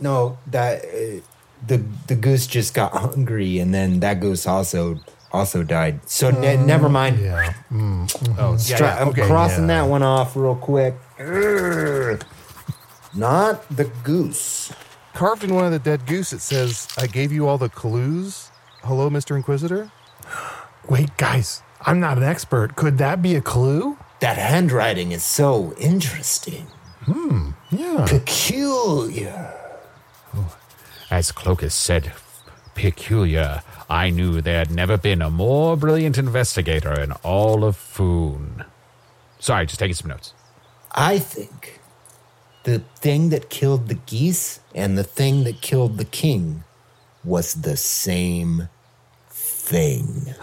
[0.00, 1.20] No, that uh,
[1.66, 5.00] the the goose just got hungry, and then that goose also
[5.32, 6.00] also died.
[6.08, 6.66] So ne- mm.
[6.66, 7.20] never mind.
[7.20, 7.52] Yeah.
[7.70, 8.06] Mm.
[8.06, 8.38] Mm-hmm.
[8.38, 10.94] Oh, Stra- I'm crossing that one off real quick.
[11.18, 12.22] Urgh.
[13.14, 14.72] Not the goose.
[15.14, 18.50] Carved in one of the dead goose, it says, I gave you all the clues.
[18.82, 19.36] Hello, Mr.
[19.36, 19.92] Inquisitor?
[20.88, 22.74] Wait, guys, I'm not an expert.
[22.74, 23.96] Could that be a clue?
[24.20, 26.66] That handwriting is so interesting.
[27.02, 28.06] Hmm, yeah.
[28.08, 29.52] Peculiar.
[31.10, 32.12] As Cloakus said,
[32.74, 38.64] peculiar, I knew there had never been a more brilliant investigator in all of Foon.
[39.38, 40.32] Sorry, just taking some notes.
[40.92, 41.80] I think
[42.64, 46.64] the thing that killed the geese and the thing that killed the king
[47.22, 48.68] was the same
[49.64, 50.34] thing.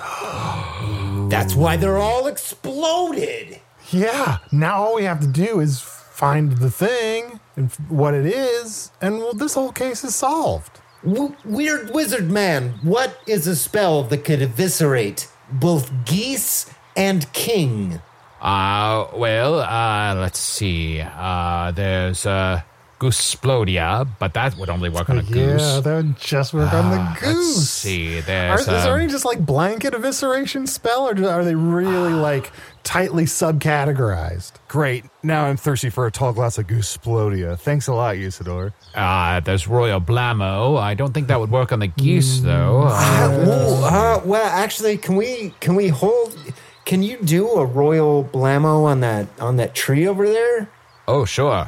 [1.30, 3.60] That's why they're all exploded.
[3.92, 4.40] Yeah.
[4.52, 8.92] Now all we have to do is find the thing and f- what it is,
[9.02, 10.80] and well, this whole case is solved.
[11.04, 18.02] W- weird wizard man, what is a spell that could eviscerate both geese and king?
[18.42, 21.02] Uh, well, uh, let's see.
[21.02, 22.62] Uh, there's uh,
[23.02, 25.62] Goosplodia, but that would only work on a Yeah, goose.
[25.62, 27.58] Yeah, that would just work on the Ah, goose.
[27.58, 28.20] Let's see.
[28.20, 32.14] Are, There's is there um, any just like blanket evisceration spell, or are they really
[32.30, 32.52] like
[32.84, 34.54] tightly subcategorized?
[34.68, 35.06] Great.
[35.24, 37.58] Now I'm thirsty for a tall glass of Goosplodia.
[37.60, 38.74] Thanks a lot, Usidore.
[38.96, 40.78] uh, there's Royal Blammo.
[40.80, 42.84] I don't think that would work on the geese, though.
[42.84, 46.38] Uh, Uh, well, uh, well, actually, can we can we hold?
[46.86, 50.70] Can you do a royal blammo on that on that tree over there?
[51.08, 51.68] oh, sure.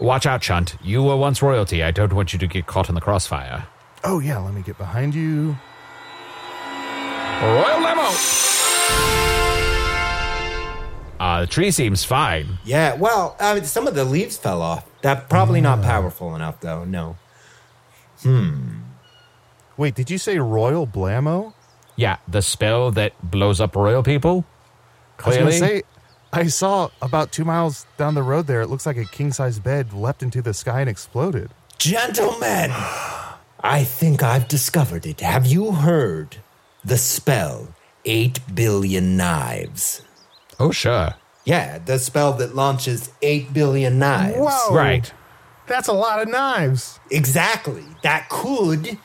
[0.00, 0.76] Watch out, Chunt.
[0.82, 1.82] You were once royalty.
[1.82, 3.66] I don't want you to get caught in the crossfire.
[4.02, 5.56] Oh, yeah, let me get behind you.
[7.42, 8.10] Royal Blammo!
[11.20, 12.58] Uh, the tree seems fine.
[12.64, 12.94] Yeah.
[12.94, 14.84] Well, I mean, some of the leaves fell off.
[15.02, 16.84] That probably not powerful enough, though.
[16.84, 17.16] No.
[18.22, 18.80] Hmm.
[19.76, 21.54] Wait, did you say Royal Blammo?
[21.96, 24.44] Yeah, the spell that blows up royal people.
[25.24, 25.52] I was going Clearly.
[25.52, 25.82] to say,
[26.34, 29.58] I saw about two miles down the road there, it looks like a king size
[29.58, 31.50] bed leapt into the sky and exploded.
[31.78, 32.70] Gentlemen,
[33.60, 35.20] I think I've discovered it.
[35.20, 36.36] Have you heard
[36.84, 40.02] the spell 8 billion knives?
[40.60, 41.14] oh, sure.
[41.44, 44.36] Yeah, the spell that launches 8 billion knives.
[44.38, 44.74] Whoa.
[44.74, 45.12] Right.
[45.66, 46.98] That's a lot of knives.
[47.10, 47.84] Exactly.
[48.02, 48.98] That could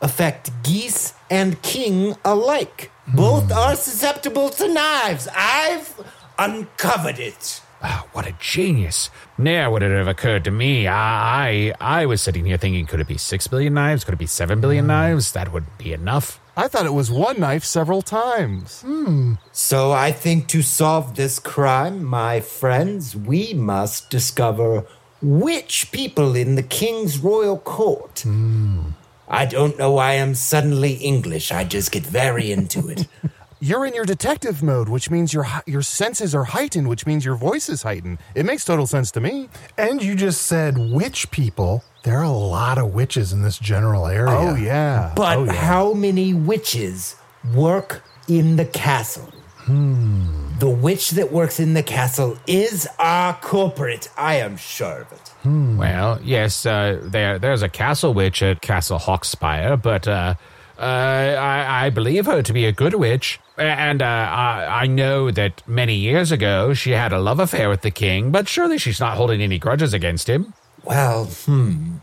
[0.00, 2.90] affect geese and king alike.
[3.06, 3.52] Both hmm.
[3.52, 5.28] are susceptible to knives.
[5.36, 5.94] I've
[6.38, 7.60] uncovered it.
[7.82, 9.10] Ah, what a genius.
[9.36, 10.86] Ne'er would it have occurred to me.
[10.86, 14.04] I, I I was sitting here thinking, could it be six billion knives?
[14.04, 14.88] Could it be seven billion hmm.
[14.88, 15.32] knives?
[15.32, 16.40] That would be enough.
[16.56, 18.80] I thought it was one knife several times.
[18.80, 19.34] Hmm.
[19.52, 24.86] So I think to solve this crime, my friends, we must discover
[25.20, 28.20] which people in the king's royal court.
[28.20, 28.92] Hmm.
[29.28, 31.50] I don't know why I'm suddenly English.
[31.50, 33.08] I just get very into it.
[33.64, 37.34] You're in your detective mode, which means your your senses are heightened, which means your
[37.34, 38.18] voice is heightened.
[38.34, 39.48] It makes total sense to me.
[39.78, 41.82] And you just said witch people.
[42.02, 44.36] There are a lot of witches in this general area.
[44.36, 45.14] Oh yeah.
[45.16, 45.52] But oh, yeah.
[45.54, 47.16] how many witches
[47.54, 49.32] work in the castle?
[49.66, 54.10] The witch that works in the castle is our culprit.
[54.18, 55.32] I am sure of it.
[55.78, 60.34] Well, yes, uh, there there's a castle witch at Castle Hawkspire, but uh,
[60.78, 63.40] uh, I, I believe her to be a good witch.
[63.56, 67.82] And uh, I, I know that many years ago she had a love affair with
[67.82, 70.54] the king, but surely she's not holding any grudges against him.
[70.82, 71.96] Well, hmm.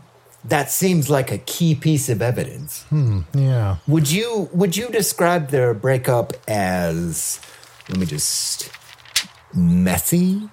[0.44, 2.84] That seems like a key piece of evidence.
[3.32, 3.76] Yeah.
[3.86, 7.38] Would you would you describe their breakup as
[7.88, 8.68] let me just
[9.54, 10.48] messy?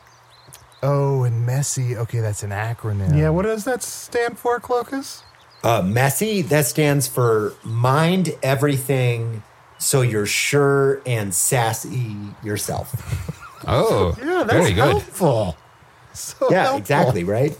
[0.83, 1.97] Oh, and messy.
[1.97, 3.17] Okay, that's an acronym.
[3.17, 5.23] Yeah, what does that stand for, Cloakus?
[5.63, 9.43] Uh, messy, that stands for mind everything
[9.79, 13.35] so you're sure and sassy yourself.
[13.67, 14.77] Oh, Yeah, that's very good.
[14.77, 15.57] helpful.
[16.13, 16.77] So yeah, helpful.
[16.79, 17.57] exactly, right?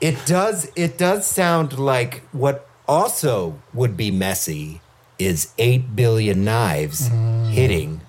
[0.00, 4.80] It does it does sound like what also would be messy
[5.18, 7.48] is 8 billion knives mm.
[7.48, 8.00] hitting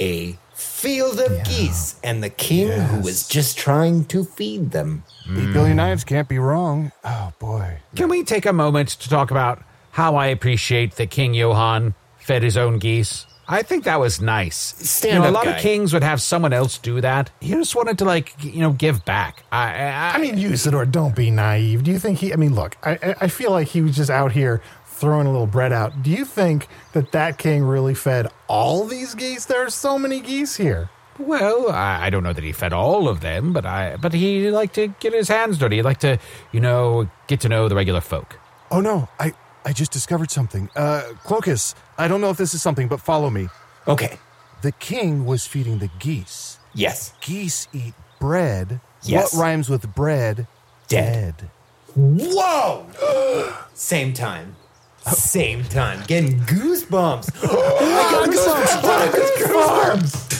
[0.00, 5.04] a field of geese and the king who is just trying to feed them.
[5.28, 5.76] Eight billion mm.
[5.76, 6.92] knives can't be wrong.
[7.04, 7.78] Oh boy.
[7.94, 9.62] Can we take a moment to talk about
[9.94, 13.26] how I appreciate that King Johann fed his own geese?
[13.46, 14.56] I think that was nice.
[14.56, 15.50] Stand you know, a lot guy.
[15.56, 17.30] of kings would have someone else do that.
[17.40, 19.44] He just wanted to, like, you know, give back.
[19.52, 21.84] I, I, I mean, Usidore, don't be naive.
[21.84, 22.32] Do you think he?
[22.32, 25.30] I mean, look, I, I- I feel like he was just out here throwing a
[25.30, 26.02] little bread out.
[26.02, 29.44] Do you think that that king really fed all these geese?
[29.44, 30.88] There are so many geese here.
[31.18, 34.50] well, I, I don't know that he fed all of them, but I, but he
[34.50, 35.76] liked to get his hands dirty.
[35.76, 36.18] He liked to,
[36.50, 38.38] you know, get to know the regular folk.
[38.70, 40.68] Oh no, I I just discovered something.
[40.76, 43.48] Uh, Cloakus, I don't know if this is something, but follow me.
[43.88, 44.18] Okay.
[44.62, 46.58] The king was feeding the geese.
[46.74, 47.14] Yes.
[47.20, 48.80] Geese eat bread.
[49.02, 49.34] Yes.
[49.34, 50.46] What rhymes with bread?
[50.88, 51.50] Dead.
[51.94, 52.86] Whoa!
[53.74, 54.56] Same time.
[55.06, 56.02] Same time.
[56.06, 57.30] Getting goosebumps.
[58.26, 59.10] Goosebumps.
[59.36, 60.34] Goosebumps.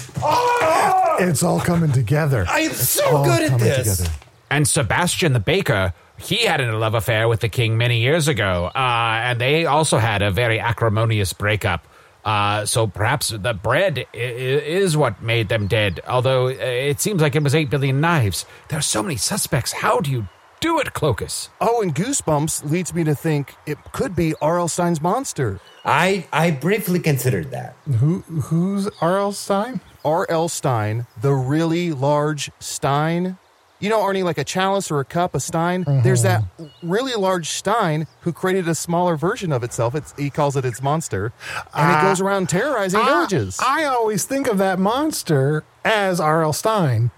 [1.21, 2.45] It's all coming together.
[2.49, 3.99] I am so good at coming this.
[3.99, 4.17] together.
[4.51, 8.71] And Sebastian the baker, he had a love affair with the king many years ago,
[8.75, 8.79] uh,
[9.25, 11.87] and they also had a very acrimonious breakup.
[12.25, 16.01] Uh, so perhaps the bread i- i- is what made them dead.
[16.09, 18.47] Although uh, it seems like it was eight billion knives.
[18.69, 19.73] There are so many suspects.
[19.73, 20.27] How do you
[20.61, 21.51] do it, Cloakus?
[21.61, 24.69] Oh, and Goosebumps leads me to think it could be R.L.
[24.69, 25.61] Stein's monster.
[25.85, 27.77] I I briefly considered that.
[27.99, 29.33] Who who's R.L.
[29.33, 29.83] Stein?
[30.03, 30.49] R.L.
[30.49, 33.37] Stein, the really large Stein.
[33.85, 35.85] You know, Arnie, like a chalice or a cup, a stein.
[36.03, 36.91] There's that mm-hmm.
[36.91, 39.95] really large stein who created a smaller version of itself.
[39.95, 41.35] It's, he calls it its monster,
[41.75, 42.03] and it ah.
[42.03, 43.61] goes around terrorizing ah, villages.
[43.61, 46.55] I always think of that monster as R.L.
[46.55, 47.11] Stein,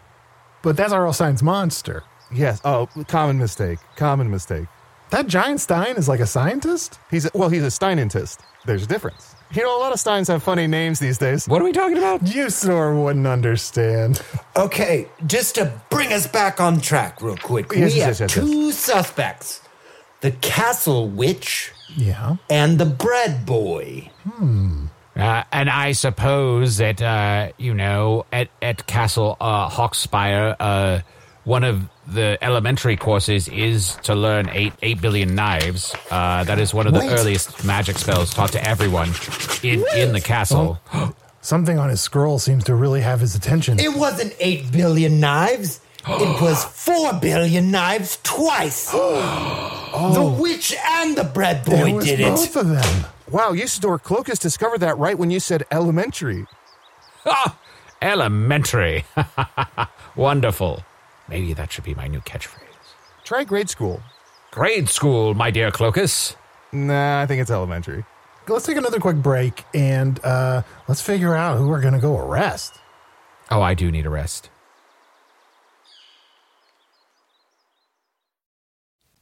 [0.63, 1.13] but that's R.L.
[1.13, 2.03] Stein's monster.
[2.35, 2.61] yes.
[2.65, 3.79] Oh, common mistake.
[3.95, 4.67] Common mistake.
[5.11, 6.99] That giant Stein is like a scientist?
[7.13, 8.41] He's a, well, he's a Steinentist.
[8.65, 9.36] There's a difference.
[9.53, 11.47] You know, a lot of Steins have funny names these days.
[11.49, 12.27] What are we talking about?
[12.35, 14.21] You snore wouldn't understand.
[14.57, 17.67] Okay, just to bring us back on track real quick.
[17.73, 18.45] Yes, we yes, have yes, yes.
[18.45, 19.61] two suspects.
[20.21, 22.37] The castle witch Yeah.
[22.51, 24.11] and the bread boy.
[25.17, 31.01] Uh, and I suppose that, uh, you know, at, at Castle uh, Hawkspire, uh,
[31.47, 35.95] one of the elementary courses is to learn eight, eight billion knives.
[36.11, 37.11] Uh, that is one of the Wait.
[37.13, 39.11] earliest magic spells taught to everyone
[39.63, 40.79] in, in the castle.
[41.41, 43.79] Something on his scroll seems to really have his attention.
[43.79, 45.81] It wasn't 8 billion knives.
[46.07, 48.93] It was 4 billion knives twice.
[49.97, 52.61] The witch and the bread It boy was did both it.
[52.61, 53.07] of them.
[53.31, 56.45] Wow, Usidore Cloakus discovered that right when you said elementary.
[57.25, 57.57] Ah,
[58.03, 59.05] elementary.
[60.17, 60.85] Wonderful.
[61.29, 62.63] Maybe that should be my new catchphrase.
[63.25, 64.01] Try grade school.
[64.51, 66.37] Grade school, my dear Cloakus.
[66.73, 68.05] Nah, I think it's elementary.
[68.49, 72.17] Let's take another quick break and uh, let's figure out who we're going to go
[72.17, 72.79] arrest.
[73.51, 74.51] Oh, I do need a rest.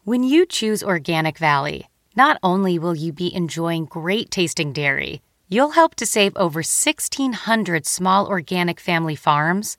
[0.04, 5.70] When you choose Organic Valley, not only will you be enjoying great tasting dairy, you'll
[5.70, 9.78] help to save over 1,600 small organic family farms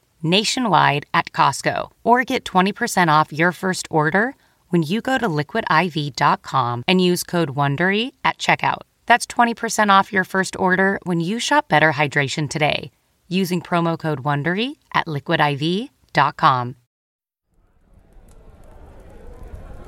[0.23, 4.35] nationwide at Costco or get 20% off your first order
[4.69, 8.81] when you go to liquidiv.com and use code WONDERY at checkout.
[9.05, 12.91] That's 20% off your first order when you shop Better Hydration today
[13.27, 16.75] using promo code WONDERY at liquidiv.com.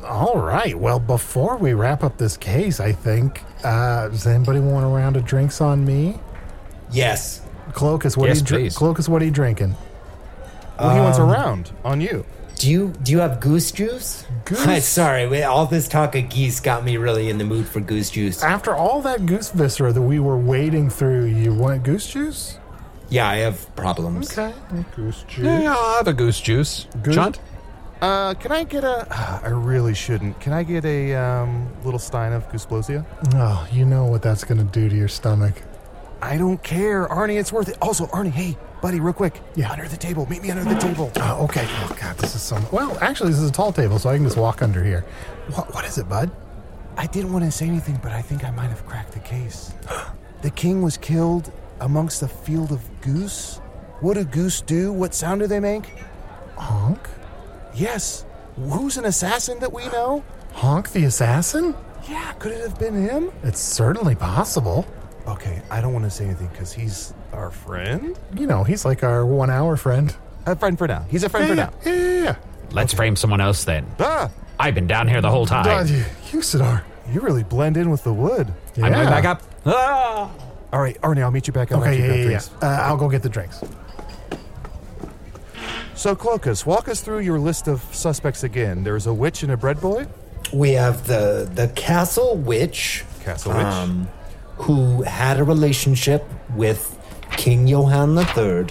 [0.05, 0.77] All right.
[0.77, 5.15] Well, before we wrap up this case, I think, uh, does anybody want a round
[5.15, 6.19] of drinks on me?
[6.91, 7.41] Yes.
[7.71, 8.77] Cloakus, what Yes, are you dr- please.
[8.77, 9.75] Cloakus, what are you drinking?
[10.79, 12.25] Well, he wants around on you.
[12.55, 14.25] Do you do you have goose juice?
[14.45, 14.85] Goose?
[14.85, 18.09] Sorry, wait, all this talk of geese got me really in the mood for goose
[18.09, 18.41] juice.
[18.43, 22.57] After all that goose viscera that we were wading through, you want goose juice?
[23.09, 24.37] Yeah, I have problems.
[24.37, 24.53] Okay.
[24.95, 25.45] Goose juice.
[25.45, 26.87] Yeah, I'll have a goose juice.
[27.01, 27.39] Goose- Chunt?
[28.01, 29.07] Uh, can I get a?
[29.43, 30.39] I really shouldn't.
[30.39, 33.05] Can I get a um, little stein of Goosplosia?
[33.35, 35.61] Oh, you know what that's going to do to your stomach.
[36.21, 37.39] I don't care, Arnie.
[37.39, 37.77] It's worth it.
[37.81, 39.39] Also, Arnie, hey, buddy, real quick.
[39.55, 39.71] Yeah.
[39.71, 40.27] Under the table.
[40.29, 41.09] Meet me under the table.
[41.15, 41.65] Oh, okay.
[41.69, 42.59] Oh, God, this is so.
[42.69, 45.05] Well, actually, this is a tall table, so I can just walk under here.
[45.55, 46.29] What, what is it, bud?
[46.97, 49.73] I didn't want to say anything, but I think I might have cracked the case.
[50.41, 53.59] the king was killed amongst a field of goose.
[54.01, 54.91] What do goose do?
[54.91, 55.85] What sound do they make?
[56.57, 57.07] Honk?
[57.73, 58.25] Yes.
[58.57, 60.25] Who's an assassin that we know?
[60.51, 61.73] Honk the assassin?
[62.09, 63.31] Yeah, could it have been him?
[63.43, 64.85] It's certainly possible.
[65.25, 68.17] Okay, I don't want to say anything because he's our friend.
[68.37, 70.15] You know, he's like our one hour friend.
[70.45, 71.05] A friend for now.
[71.09, 71.73] He's a friend for now.
[71.85, 72.35] yeah, yeah, yeah.
[72.71, 73.85] Let's frame someone else then.
[73.99, 75.65] Ah, I've been down here the whole time.
[75.65, 76.83] God, you, Usidore.
[77.11, 78.51] you really blend in with the wood.
[78.75, 78.85] Yeah.
[78.85, 79.41] I'm going back up.
[79.65, 80.31] Ah!
[80.71, 81.81] All right, Arnie, I'll meet you back up.
[81.81, 82.23] Okay, yeah, yeah, yeah.
[82.25, 82.51] drinks.
[82.61, 83.61] Uh, I'll go get the drinks.
[85.95, 88.83] So, Cloakus, walk us through your list of suspects again.
[88.83, 90.07] There's a witch and a bread boy.
[90.51, 93.63] We have the the castle witch, Castle witch.
[93.65, 94.07] um,
[94.57, 96.25] who had a relationship
[96.55, 96.97] with
[97.37, 98.67] King Johann III.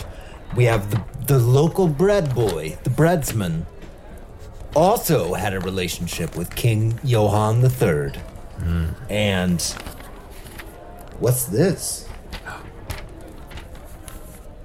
[0.56, 3.64] We have the the local bread boy, the breadsman,
[4.74, 8.12] also had a relationship with King Johann III.
[9.08, 9.60] And
[11.18, 12.08] what's this?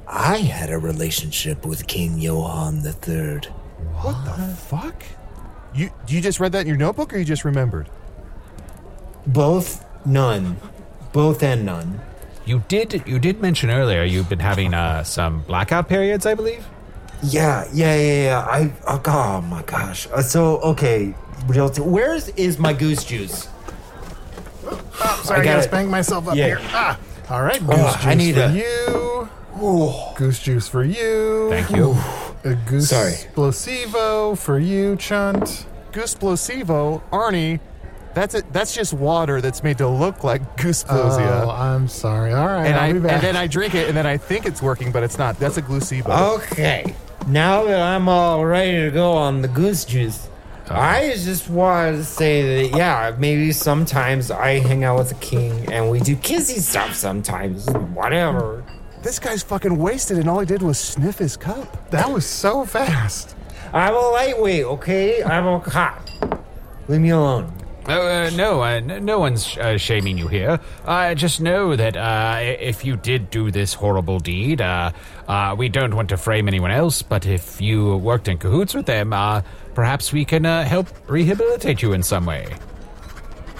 [0.08, 3.42] I had a relationship with King Johann III.
[4.02, 5.04] What the fuck?
[5.76, 7.90] You you just read that in your notebook, or you just remembered?
[9.28, 10.58] Both, none.
[11.12, 12.02] Both and none.
[12.48, 16.66] You did you did mention earlier you've been having uh, some blackout periods, I believe.
[17.22, 18.40] Yeah, yeah, yeah, yeah.
[18.50, 20.08] I oh, oh my gosh.
[20.14, 21.14] Uh, so okay,
[21.48, 21.70] real.
[21.70, 23.50] T- where's is my goose juice?
[24.66, 26.46] Oh, sorry, I, I got gotta spank myself up Yeah.
[26.46, 26.60] here.
[26.72, 26.98] Ah,
[27.30, 29.30] all right, goose Oh, juice I need for a- you.
[30.16, 31.50] Goose juice for you.
[31.50, 31.96] Thank you.
[32.44, 33.12] A goose Sorry.
[33.14, 35.66] explosivo for you, Chunt.
[35.92, 37.60] Goose Plosivo, Arnie,
[38.18, 38.52] that's it.
[38.52, 41.44] That's just water that's made to look like Goose Plosia.
[41.44, 42.34] Oh, I'm sorry.
[42.34, 43.12] All right, and I'll I be back.
[43.14, 45.40] and then I drink it, and then I think it's working, but it's not.
[45.40, 46.36] That's a Glucivo.
[46.38, 46.96] Okay,
[47.28, 50.28] now that I'm all ready to go on the goose juice,
[50.66, 50.80] uh-huh.
[50.80, 55.72] I just wanted to say that yeah, maybe sometimes I hang out with the king
[55.72, 56.96] and we do kissy stuff.
[56.96, 58.64] Sometimes, whatever.
[59.04, 61.90] This guy's fucking wasted, and all he did was sniff his cup.
[61.92, 63.36] that was so fast.
[63.74, 65.24] I'm a lightweight, okay?
[65.24, 66.02] I'm a cop.
[66.88, 67.54] Leave me alone.
[67.90, 70.60] Oh, uh, no, uh, no one's uh, shaming you here.
[70.84, 74.92] Uh, just know that uh, if you did do this horrible deed, uh,
[75.58, 79.12] we don't want to frame anyone else, but if you worked in cahoots with them,
[79.74, 82.54] perhaps we can help rehabilitate you in some way.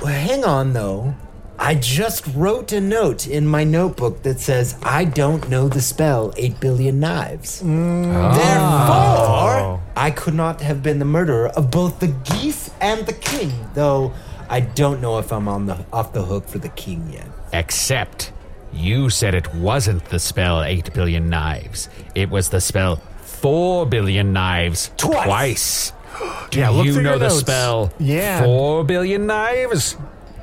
[0.02, 1.16] Well, hang on though.
[1.60, 6.34] I just wrote a note in my notebook that says I don't know the spell
[6.38, 7.62] 8 billion knives.
[7.64, 8.36] Mm.
[8.36, 9.82] Therefore, oh.
[9.96, 14.14] I could not have been the murderer of both the geese and the king, though
[14.50, 17.28] I don't know if I'm on the off the hook for the king yet.
[17.54, 18.32] Except
[18.72, 21.90] you said it wasn't the spell 8 billion knives.
[22.14, 25.24] It was the spell 4 billion knives Twice.
[25.26, 25.94] twice.
[26.52, 27.40] Do Yeah, look you through know your the notes.
[27.40, 28.44] spell Yeah.
[28.44, 29.98] 4 billion knives?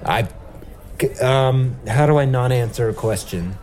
[0.05, 0.29] I
[1.21, 3.57] um how do I not answer a question?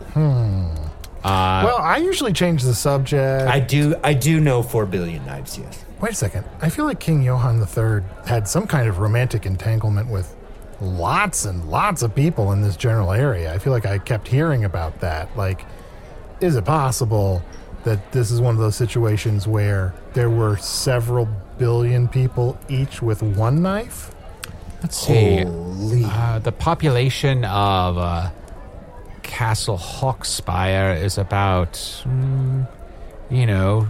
[1.23, 3.47] well, I usually change the subject.
[3.47, 5.85] I do I do know 4 billion knives, yes.
[6.01, 6.45] Wait a second.
[6.61, 10.35] I feel like King Johann III had some kind of romantic entanglement with
[10.81, 13.53] lots and lots of people in this general area.
[13.53, 15.29] I feel like I kept hearing about that.
[15.37, 15.63] Like,
[16.39, 17.43] is it possible
[17.83, 21.27] that this is one of those situations where there were several
[21.59, 24.11] billion people each with one knife?
[24.81, 25.43] Let's see.
[25.45, 28.29] Uh, the population of uh,
[29.21, 32.67] Castle Hawkspire is about, mm,
[33.29, 33.87] you know,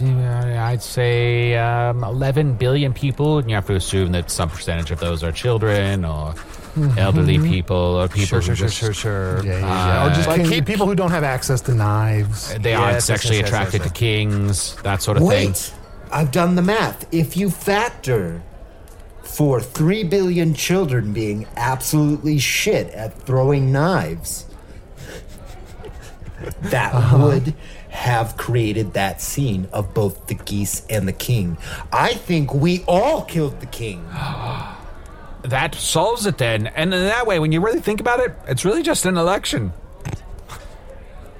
[0.00, 4.90] uh, I'd say um, 11 billion people, and you have to assume that some percentage
[4.90, 6.34] of those are children or
[6.96, 9.44] elderly people or people who just sure.
[9.44, 10.06] Yeah, yeah, yeah.
[10.06, 12.54] or just like king- people who don't have access to knives.
[12.58, 15.48] they aren't Yes, yes, sexually yes, yes, attracted to kings, that sort of thing.
[15.52, 15.74] Wait,
[16.12, 17.12] I've done the math.
[17.12, 18.42] If you factor
[19.30, 24.46] for 3 billion children being absolutely shit at throwing knives,
[26.62, 27.18] that uh-huh.
[27.18, 27.54] would
[27.90, 31.58] have created that scene of both the geese and the king.
[31.92, 34.06] I think we all killed the king.
[35.42, 36.66] That solves it then.
[36.66, 39.72] And in that way, when you really think about it, it's really just an election.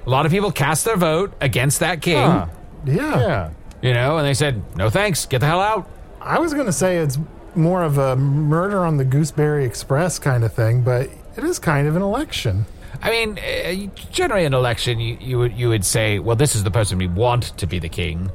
[0.07, 2.47] A lot of people cast their vote against that king, Huh.
[2.83, 3.19] Yeah.
[3.19, 3.49] Yeah.
[3.83, 5.87] you know, and they said, no thanks, get the hell out.
[6.19, 7.19] I was going to say it's
[7.55, 11.87] more of a murder on the Gooseberry Express kind of thing, but it is kind
[11.87, 12.65] of an election.
[13.01, 16.63] I mean, uh, generally an election, you, you would you would say, well, this is
[16.63, 18.29] the person we want to be the king,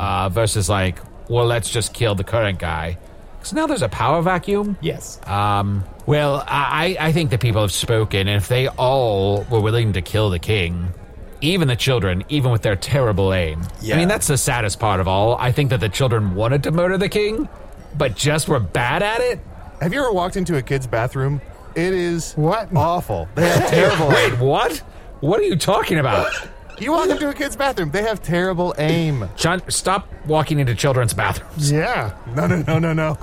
[0.00, 2.96] uh, versus like, well, let's just kill the current guy.
[3.38, 4.78] Because now there's a power vacuum.
[4.80, 5.20] Yes.
[5.26, 9.92] Um, well, I, I think that people have spoken, and if they all were willing
[9.94, 10.94] to kill the king,
[11.42, 13.60] even the children, even with their terrible aim.
[13.82, 15.36] I mean, that's the saddest part of all.
[15.36, 17.48] I think that the children wanted to murder the king,
[17.96, 19.40] but just were bad at it.
[19.80, 21.40] Have you ever walked into a kid's bathroom?
[21.74, 22.68] It is What?
[22.74, 23.28] awful.
[23.34, 24.08] They have terrible.
[24.08, 24.78] Wait, what?
[25.20, 26.30] What are you talking about?
[26.78, 27.90] You walk into a kid's bathroom.
[27.90, 29.28] They have terrible aim.
[29.36, 31.70] John, stop walking into children's bathrooms.
[31.70, 32.14] Yeah.
[32.34, 33.18] No, no, no, no, no.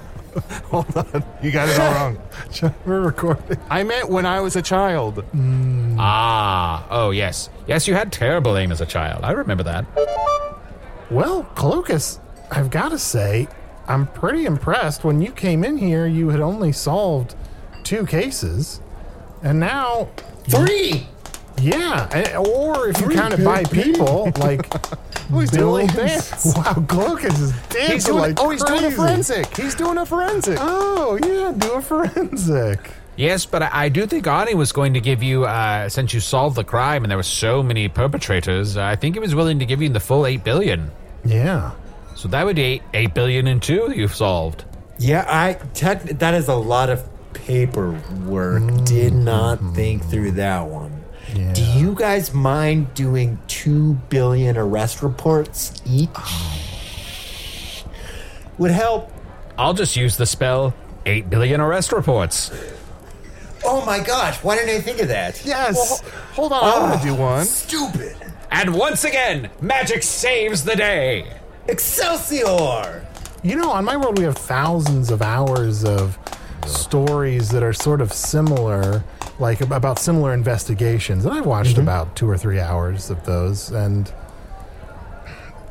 [0.69, 1.23] Hold on.
[1.43, 1.91] You got it all
[2.61, 2.73] wrong.
[2.85, 3.57] We're recording.
[3.69, 5.23] I meant when I was a child.
[5.97, 9.23] Ah, oh yes, yes, you had terrible aim as a child.
[9.25, 9.85] I remember that.
[11.09, 12.19] Well, Cloakus,
[12.49, 13.49] I've got to say,
[13.91, 15.03] I'm pretty impressed.
[15.03, 17.35] When you came in here, you had only solved
[17.83, 18.79] two cases.
[19.43, 20.09] And now,
[20.49, 21.07] Three!
[21.57, 24.67] yeah, and- or if you count it by people, like
[25.33, 25.95] Oh, he's doing a billions.
[25.95, 26.55] little dance.
[26.57, 28.17] Wow, Cloakus is dancing He's doing.
[28.19, 29.55] like oh, he's doing a forensic.
[29.57, 30.57] He's doing a forensic.
[30.59, 32.91] Oh, yeah, do a forensic.
[33.15, 36.19] Yes, but I, I do think Arnie was going to give you, uh, since you
[36.19, 39.65] solved the crime and there were so many perpetrators, I think he was willing to
[39.65, 40.91] give you the full eight billion.
[41.25, 41.71] Yeah.
[42.21, 44.63] So that would be eight, eight billion and two you've solved.
[44.99, 47.03] Yeah, I tech, that is a lot of
[47.33, 48.85] paperwork.
[48.85, 49.73] Did not mm-hmm.
[49.73, 51.03] think through that one.
[51.33, 51.51] Yeah.
[51.53, 56.11] Do you guys mind doing two billion arrest reports each?
[56.15, 56.59] Oh.
[58.59, 59.11] Would help.
[59.57, 60.75] I'll just use the spell
[61.07, 62.51] 8 billion arrest reports.
[63.65, 65.43] Oh my gosh, why didn't I think of that?
[65.43, 66.01] Yes.
[66.33, 67.45] hold on, I want to do one.
[67.45, 68.15] Stupid.
[68.51, 71.40] And once again, magic saves the day.
[71.71, 73.07] Excelsior!
[73.43, 76.19] You know, on my world, we have thousands of hours of
[76.67, 79.05] stories that are sort of similar,
[79.39, 81.23] like about similar investigations.
[81.23, 81.83] And I've watched mm-hmm.
[81.83, 84.11] about two or three hours of those, and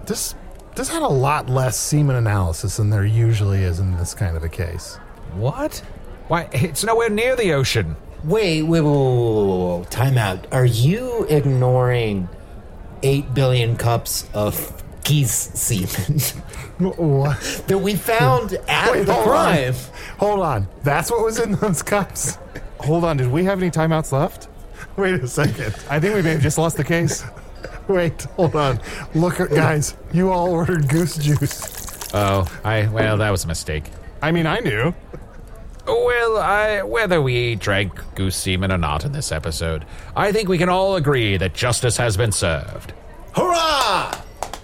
[0.06, 0.34] this
[0.74, 4.42] this had a lot less semen analysis than there usually is in this kind of
[4.42, 4.96] a case.
[5.34, 5.82] What?
[6.28, 7.94] Why, it's nowhere near the ocean.
[8.24, 10.46] Wait, wait, wait, wait, wait, wait, time out.
[10.50, 12.30] Are you ignoring
[13.02, 14.79] 8 billion cups of
[15.10, 16.20] geese semen
[16.96, 17.64] What?
[17.66, 19.74] that we found at Wait, the hold crime?
[19.74, 19.80] on.
[20.18, 20.68] Hold on.
[20.84, 22.38] That's what was in those cups.
[22.78, 24.48] Hold on, did we have any timeouts left?
[24.96, 25.74] Wait a second.
[25.90, 27.24] I think we may have just lost the case.
[27.88, 28.80] Wait, hold on.
[29.14, 32.14] Look, guys, you all ordered goose juice.
[32.14, 33.84] Oh, I, well, that was a mistake.
[34.22, 34.94] I mean, I knew.
[35.86, 39.84] Well, I, whether we drank goose semen or not in this episode,
[40.14, 42.92] I think we can all agree that justice has been served.
[43.34, 44.14] Hurrah!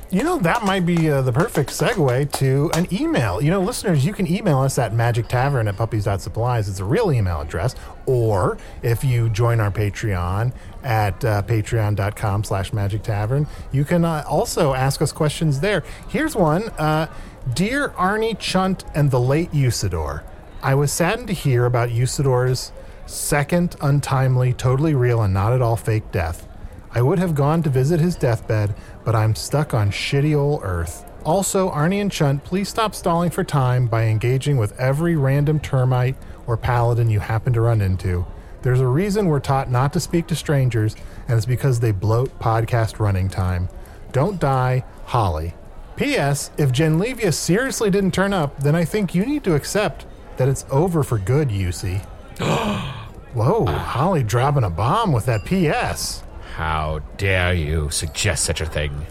[0.09, 3.43] You know, that might be uh, the perfect segue to an email.
[3.43, 6.69] You know, listeners, you can email us at Magic Tavern at puppies.supplies.
[6.69, 7.75] It's a real email address.
[8.07, 10.53] Or if you join our Patreon
[10.85, 15.83] at uh, patreon.com slash magic tavern, you can uh, also ask us questions there.
[16.09, 17.09] Here's one uh,
[17.55, 20.23] Dear Arnie Chunt and the late Usidore,
[20.63, 22.71] I was saddened to hear about Usidore's
[23.07, 26.47] second untimely, totally real, and not at all fake death.
[26.93, 28.75] I would have gone to visit his deathbed,
[29.07, 31.09] but I'm stuck on shitty old Earth.
[31.25, 36.17] Also, Arnie and Chunt, please stop stalling for time by engaging with every random termite
[36.45, 38.27] or paladin you happen to run into.
[38.63, 40.97] There's a reason we're taught not to speak to strangers,
[41.29, 43.69] and it's because they bloat podcast running time.
[44.11, 45.55] Don't die, Holly.
[45.95, 46.51] P.S.
[46.59, 50.05] If Genlevia seriously didn't turn up, then I think you need to accept
[50.37, 52.01] that it's over for good, UC.
[53.35, 56.25] Whoa, Holly dropping a bomb with that P.S.
[56.57, 59.05] How dare you suggest such a thing?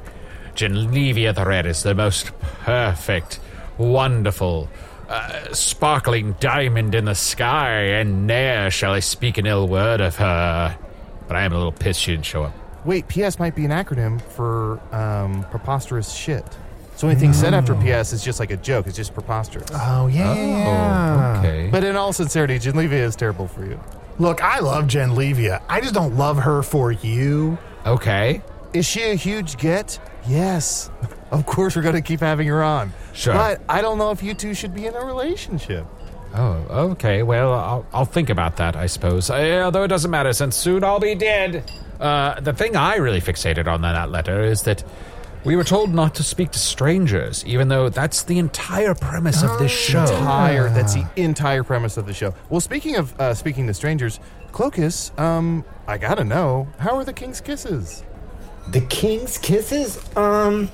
[0.56, 2.32] Genlevia the Red is the most
[2.64, 3.39] perfect,
[3.78, 4.68] wonderful,
[5.08, 10.16] uh, sparkling diamond in the sky, and ne'er shall I speak an ill word of
[10.16, 10.76] her.
[11.28, 12.54] But I am a little pissed she didn't show up.
[12.84, 16.58] Wait, PS might be an acronym for um, preposterous shit.
[16.96, 18.88] So anything said after PS is just like a joke.
[18.88, 19.70] It's just preposterous.
[19.72, 20.34] Oh, yeah.
[20.34, 21.36] yeah.
[21.38, 21.70] okay.
[21.72, 23.80] But in all sincerity, Genlevia is terrible for you.
[24.18, 25.61] Look, I love Jen Levia.
[25.68, 27.57] I just don't love her for you.
[27.86, 28.41] Okay.
[28.74, 29.99] Is she a huge get?
[30.28, 30.89] Yes.
[31.32, 32.93] Of course, we're going to keep having her on.
[33.13, 33.34] Sure.
[33.34, 35.86] But I don't know if you two should be in a relationship.
[36.34, 37.24] Oh, okay.
[37.24, 39.30] Well, I'll, I'll think about that, I suppose.
[39.30, 41.70] Uh, although it doesn't matter, since soon I'll be dead.
[41.99, 44.84] Uh, the thing I really fixated on in that letter is that
[45.46, 49.60] we were told not to speak to strangers, even though that's the entire premise of
[49.60, 50.02] this show.
[50.02, 50.70] Entire.
[50.70, 52.34] That's the entire premise of the show.
[52.50, 54.20] Well, speaking of uh, speaking to strangers,
[54.52, 58.04] Cloakus, um, I gotta know, how are the king's kisses?
[58.70, 60.00] The king's kisses?
[60.18, 60.70] Um,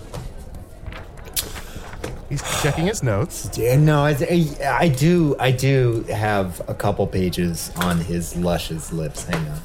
[2.29, 3.49] He's checking his notes.
[3.57, 8.93] yeah, no, I, I, I do, I do have a couple pages on his luscious
[8.93, 9.25] lips.
[9.25, 9.59] Hang on.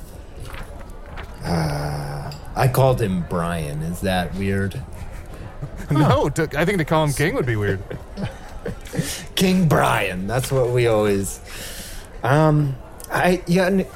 [1.47, 3.83] Ah, I called him Brian.
[3.83, 4.81] Is that weird?
[5.91, 7.81] No, to, I think to call him king would be weird.
[9.37, 10.27] King Brian.
[10.27, 11.41] That's what we always.
[12.25, 12.77] Um,
[13.11, 13.67] I yeah.
[13.67, 13.87] n-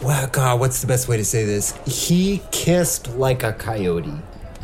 [0.00, 1.76] Well, God, what's the best way to say this?
[1.86, 4.14] He kissed like a coyote.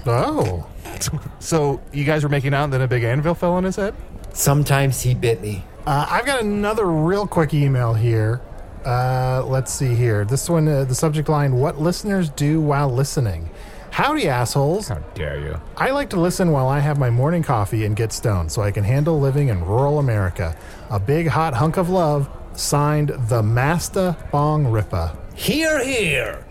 [0.07, 0.66] Oh.
[1.40, 3.94] So you guys were making out, and then a big anvil fell on his head.
[4.32, 5.64] Sometimes he bit me.
[5.86, 8.40] Uh, I've got another real quick email here.
[8.87, 10.24] Uh, let's see here.
[10.24, 13.51] This one, uh, the subject line What listeners do while listening.
[13.91, 14.89] Howdy, assholes.
[14.89, 15.61] How dare you?
[15.76, 18.70] I like to listen while I have my morning coffee and get stoned so I
[18.70, 20.57] can handle living in rural America.
[20.91, 25.18] A big hot hunk of love, signed the Masta Bong Ripa.
[25.34, 26.45] Here, here.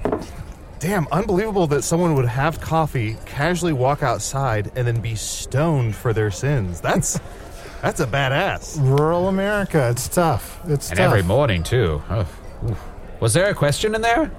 [0.80, 6.12] Damn, unbelievable that someone would have coffee, casually walk outside, and then be stoned for
[6.12, 6.82] their sins.
[6.82, 7.18] That's
[7.86, 8.80] that's a badass.
[8.80, 10.60] Rural America, it's tough.
[10.68, 10.92] It's tough.
[10.94, 11.06] And tough.
[11.06, 12.02] every morning, too.
[12.10, 12.28] Oh.
[13.20, 14.32] Was there a question in there?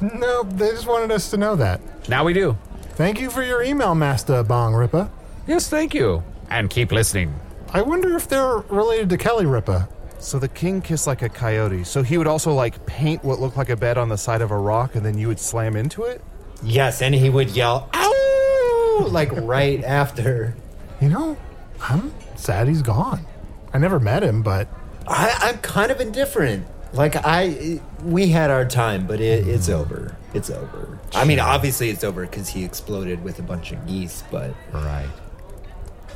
[0.00, 1.80] No, they just wanted us to know that.
[2.08, 2.58] Now we do.
[2.94, 5.08] Thank you for your email, Master Bong Ripa.
[5.46, 6.24] Yes, thank you.
[6.48, 7.38] And keep listening.
[7.72, 9.88] I wonder if they're related to Kelly Ripa.
[10.18, 11.84] So the king kissed like a coyote.
[11.84, 14.50] So he would also like paint what looked like a bed on the side of
[14.50, 16.24] a rock, and then you would slam into it.
[16.60, 20.56] Yes, and he would yell, "Ow!" like right after.
[21.00, 21.36] You know,
[21.80, 23.26] I'm sad he's gone.
[23.72, 24.68] I never met him, but
[25.06, 26.66] I, I'm kind of indifferent.
[26.92, 30.16] Like I, we had our time, but it, it's over.
[30.34, 30.98] It's over.
[31.14, 34.24] I mean, obviously it's over because he exploded with a bunch of geese.
[34.30, 35.08] But Right.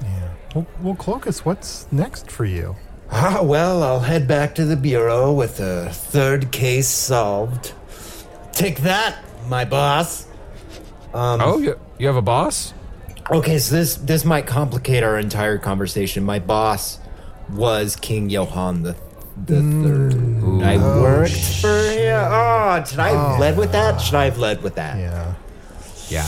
[0.03, 0.31] yeah.
[0.55, 2.77] Well, well, Cloakus, what's next for you?
[3.11, 7.73] Ah, well, I'll head back to the bureau with a third case solved.
[8.53, 9.19] Take that,
[9.49, 10.27] my boss.
[11.13, 12.73] Um, oh, you, you have a boss?
[13.31, 16.25] Okay, so this this might complicate our entire conversation.
[16.25, 16.99] My boss
[17.51, 18.97] was King Johann the
[19.47, 19.83] the hmm.
[19.83, 20.63] third.
[20.63, 22.23] I oh, worked for him.
[22.31, 23.99] Oh, should I have led with that?
[23.99, 24.99] Should I have led with that?
[24.99, 25.35] Yeah.
[26.09, 26.27] Yeah.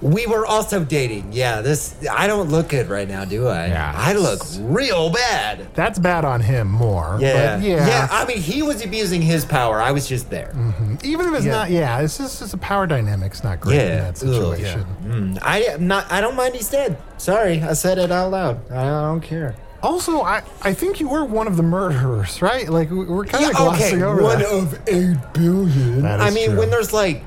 [0.00, 1.32] We were also dating.
[1.32, 3.66] Yeah, this I don't look good right now, do I?
[3.66, 3.92] Yeah.
[3.96, 5.74] I look real bad.
[5.74, 7.18] That's bad on him more.
[7.20, 7.56] Yeah.
[7.56, 7.86] But yeah.
[7.86, 9.80] Yeah, I mean he was abusing his power.
[9.80, 10.54] I was just there.
[11.02, 11.52] Even if it's Yeah.
[11.52, 14.86] not, yeah, it's just it's a power dynamic's not great in that situation.
[15.04, 16.96] Mm, I am not I don't mind he's dead.
[17.16, 18.70] Sorry, I said it out loud.
[18.70, 19.56] I don't care.
[19.80, 22.68] Also, I, I think you were one of the murderers, right?
[22.68, 24.48] Like we- we're kind of Yeah, glossing over one that.
[24.48, 26.02] of eight billion.
[26.02, 26.58] That I mean, true.
[26.58, 27.22] when there's like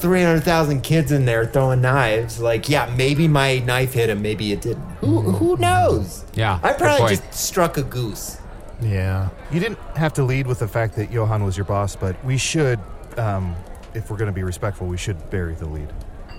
[0.00, 4.22] three hundred thousand kids in there throwing knives, like yeah, maybe my knife hit him,
[4.22, 4.82] maybe it didn't.
[5.00, 6.24] Who who knows?
[6.34, 8.38] Yeah, I probably just struck a goose.
[8.80, 9.28] yeah.
[9.50, 12.36] You didn't have to lead with the fact that Johann was your boss, but we
[12.36, 12.78] should,
[13.16, 13.56] um,
[13.94, 15.92] if we're going to be respectful, we should bury the lead.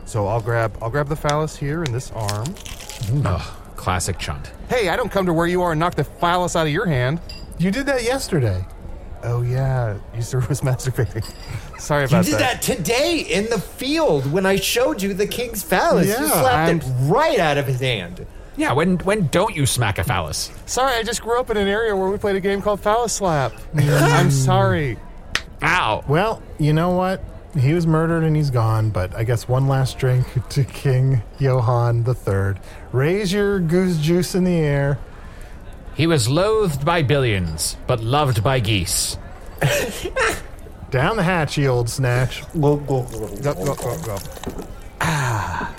[0.05, 2.53] So I'll grab I'll grab the phallus here in this arm.
[3.25, 3.41] Ugh,
[3.75, 4.51] classic chunt.
[4.69, 6.85] Hey, I don't come to where you are and knock the phallus out of your
[6.85, 7.19] hand.
[7.57, 8.65] You did that yesterday.
[9.23, 11.23] Oh yeah, Easter was masturbating.
[11.79, 12.31] Sorry about that.
[12.31, 16.07] You did that today in the field when I showed you the king's phallus.
[16.07, 18.25] you Yeah, slapped it I'm- right out of his hand.
[18.57, 20.51] Yeah, when when don't you smack a phallus?
[20.65, 23.13] Sorry, I just grew up in an area where we played a game called Phallus
[23.13, 23.53] Slap.
[23.73, 24.01] Mm.
[24.01, 24.97] I'm sorry.
[25.61, 26.03] Ow.
[26.07, 27.23] Well, you know what?
[27.57, 32.05] He was murdered and he's gone, but I guess one last drink to King Johann
[32.07, 32.55] III.
[32.91, 34.97] Raise your goose juice in the air.
[35.99, 39.17] He was loathed by billions, but loved by geese.
[40.91, 42.41] Down the hatch, ye old snatch.
[42.53, 44.17] Go, go, go, go, go.
[45.01, 45.75] Ah,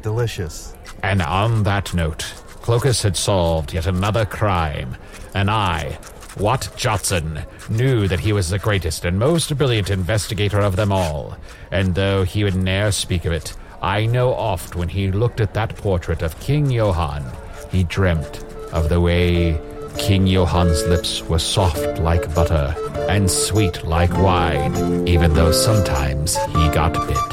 [0.00, 0.74] delicious.
[1.02, 2.20] And on that note,
[2.62, 4.96] Cloakus had solved yet another crime,
[5.34, 5.98] and I,
[6.38, 11.36] Watt Jotson, knew that he was the greatest and most brilliant investigator of them all.
[11.70, 15.52] And though he would ne'er speak of it, I know oft when he looked at
[15.52, 17.30] that portrait of King Johann,
[17.70, 18.45] he dreamt
[18.76, 19.58] of the way
[19.96, 22.74] King Johann's lips were soft like butter
[23.08, 27.28] and sweet like wine, even though sometimes he got bit.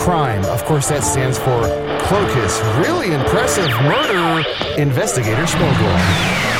[0.00, 1.62] Crime, of course, that stands for
[2.04, 2.84] Cloakus.
[2.84, 4.44] Really impressive murder
[4.76, 6.53] investigator Smogel.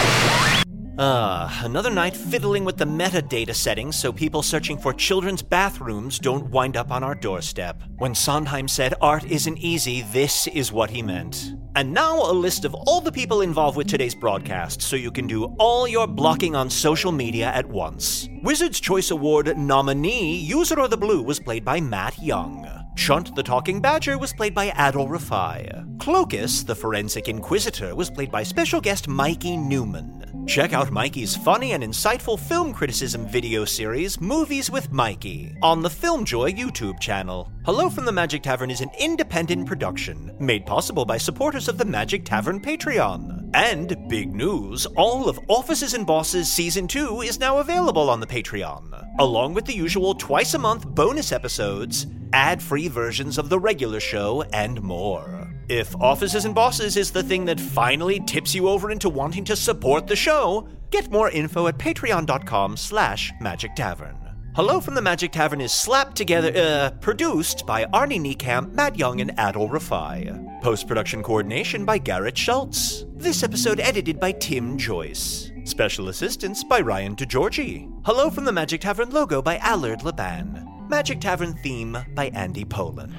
[0.96, 6.50] Ah, another night fiddling with the metadata settings so people searching for children's bathrooms don't
[6.50, 7.82] wind up on our doorstep.
[7.96, 11.54] When Sondheim said art isn't easy, this is what he meant.
[11.74, 15.26] And now a list of all the people involved with today's broadcast so you can
[15.26, 18.28] do all your blocking on social media at once.
[18.44, 22.70] Wizard's Choice Award nominee Usidore of the Blue was played by Matt Young.
[22.94, 25.96] Chunt the Talking Badger was played by Adal Rifai.
[25.96, 30.33] Cloacus, the Forensic Inquisitor, was played by special guest Mikey Neumann.
[30.46, 35.88] Check out Mikey's funny and insightful film criticism video series, Movies with Mikey, on the
[35.88, 37.50] Filmjoy YouTube channel.
[37.64, 41.84] Hello from the Magic Tavern is an independent production, made possible by supporters of the
[41.84, 43.50] Magic Tavern Patreon.
[43.54, 48.26] And big news, all of Offices and Bosses Season 2 is now available on the
[48.26, 53.58] Patreon, along with the usual twice a month bonus episodes, ad free versions of the
[53.58, 55.43] regular show, and more.
[55.68, 59.56] If Offices and Bosses is the thing that finally tips you over into wanting to
[59.56, 64.18] support the show, get more info at patreon.com slash magic tavern.
[64.54, 69.20] Hello from the Magic Tavern is slapped together, uh, produced by Arnie Niekamp, Matt Young,
[69.20, 70.62] and Adal Rifai.
[70.62, 73.04] Post production coordination by Garrett Schultz.
[73.14, 75.50] This episode edited by Tim Joyce.
[75.64, 77.90] Special assistance by Ryan DiGiorgi.
[78.04, 80.68] Hello from the Magic Tavern logo by Allard Laban.
[80.88, 83.16] Magic Tavern theme by Andy Poland.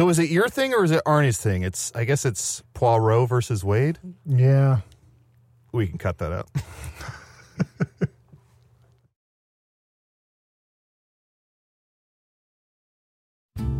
[0.00, 1.62] So is it your thing or is it Arnie's thing?
[1.62, 3.98] It's I guess it's Poirot versus Wade.
[4.24, 4.80] Yeah.
[5.72, 6.48] We can cut that out.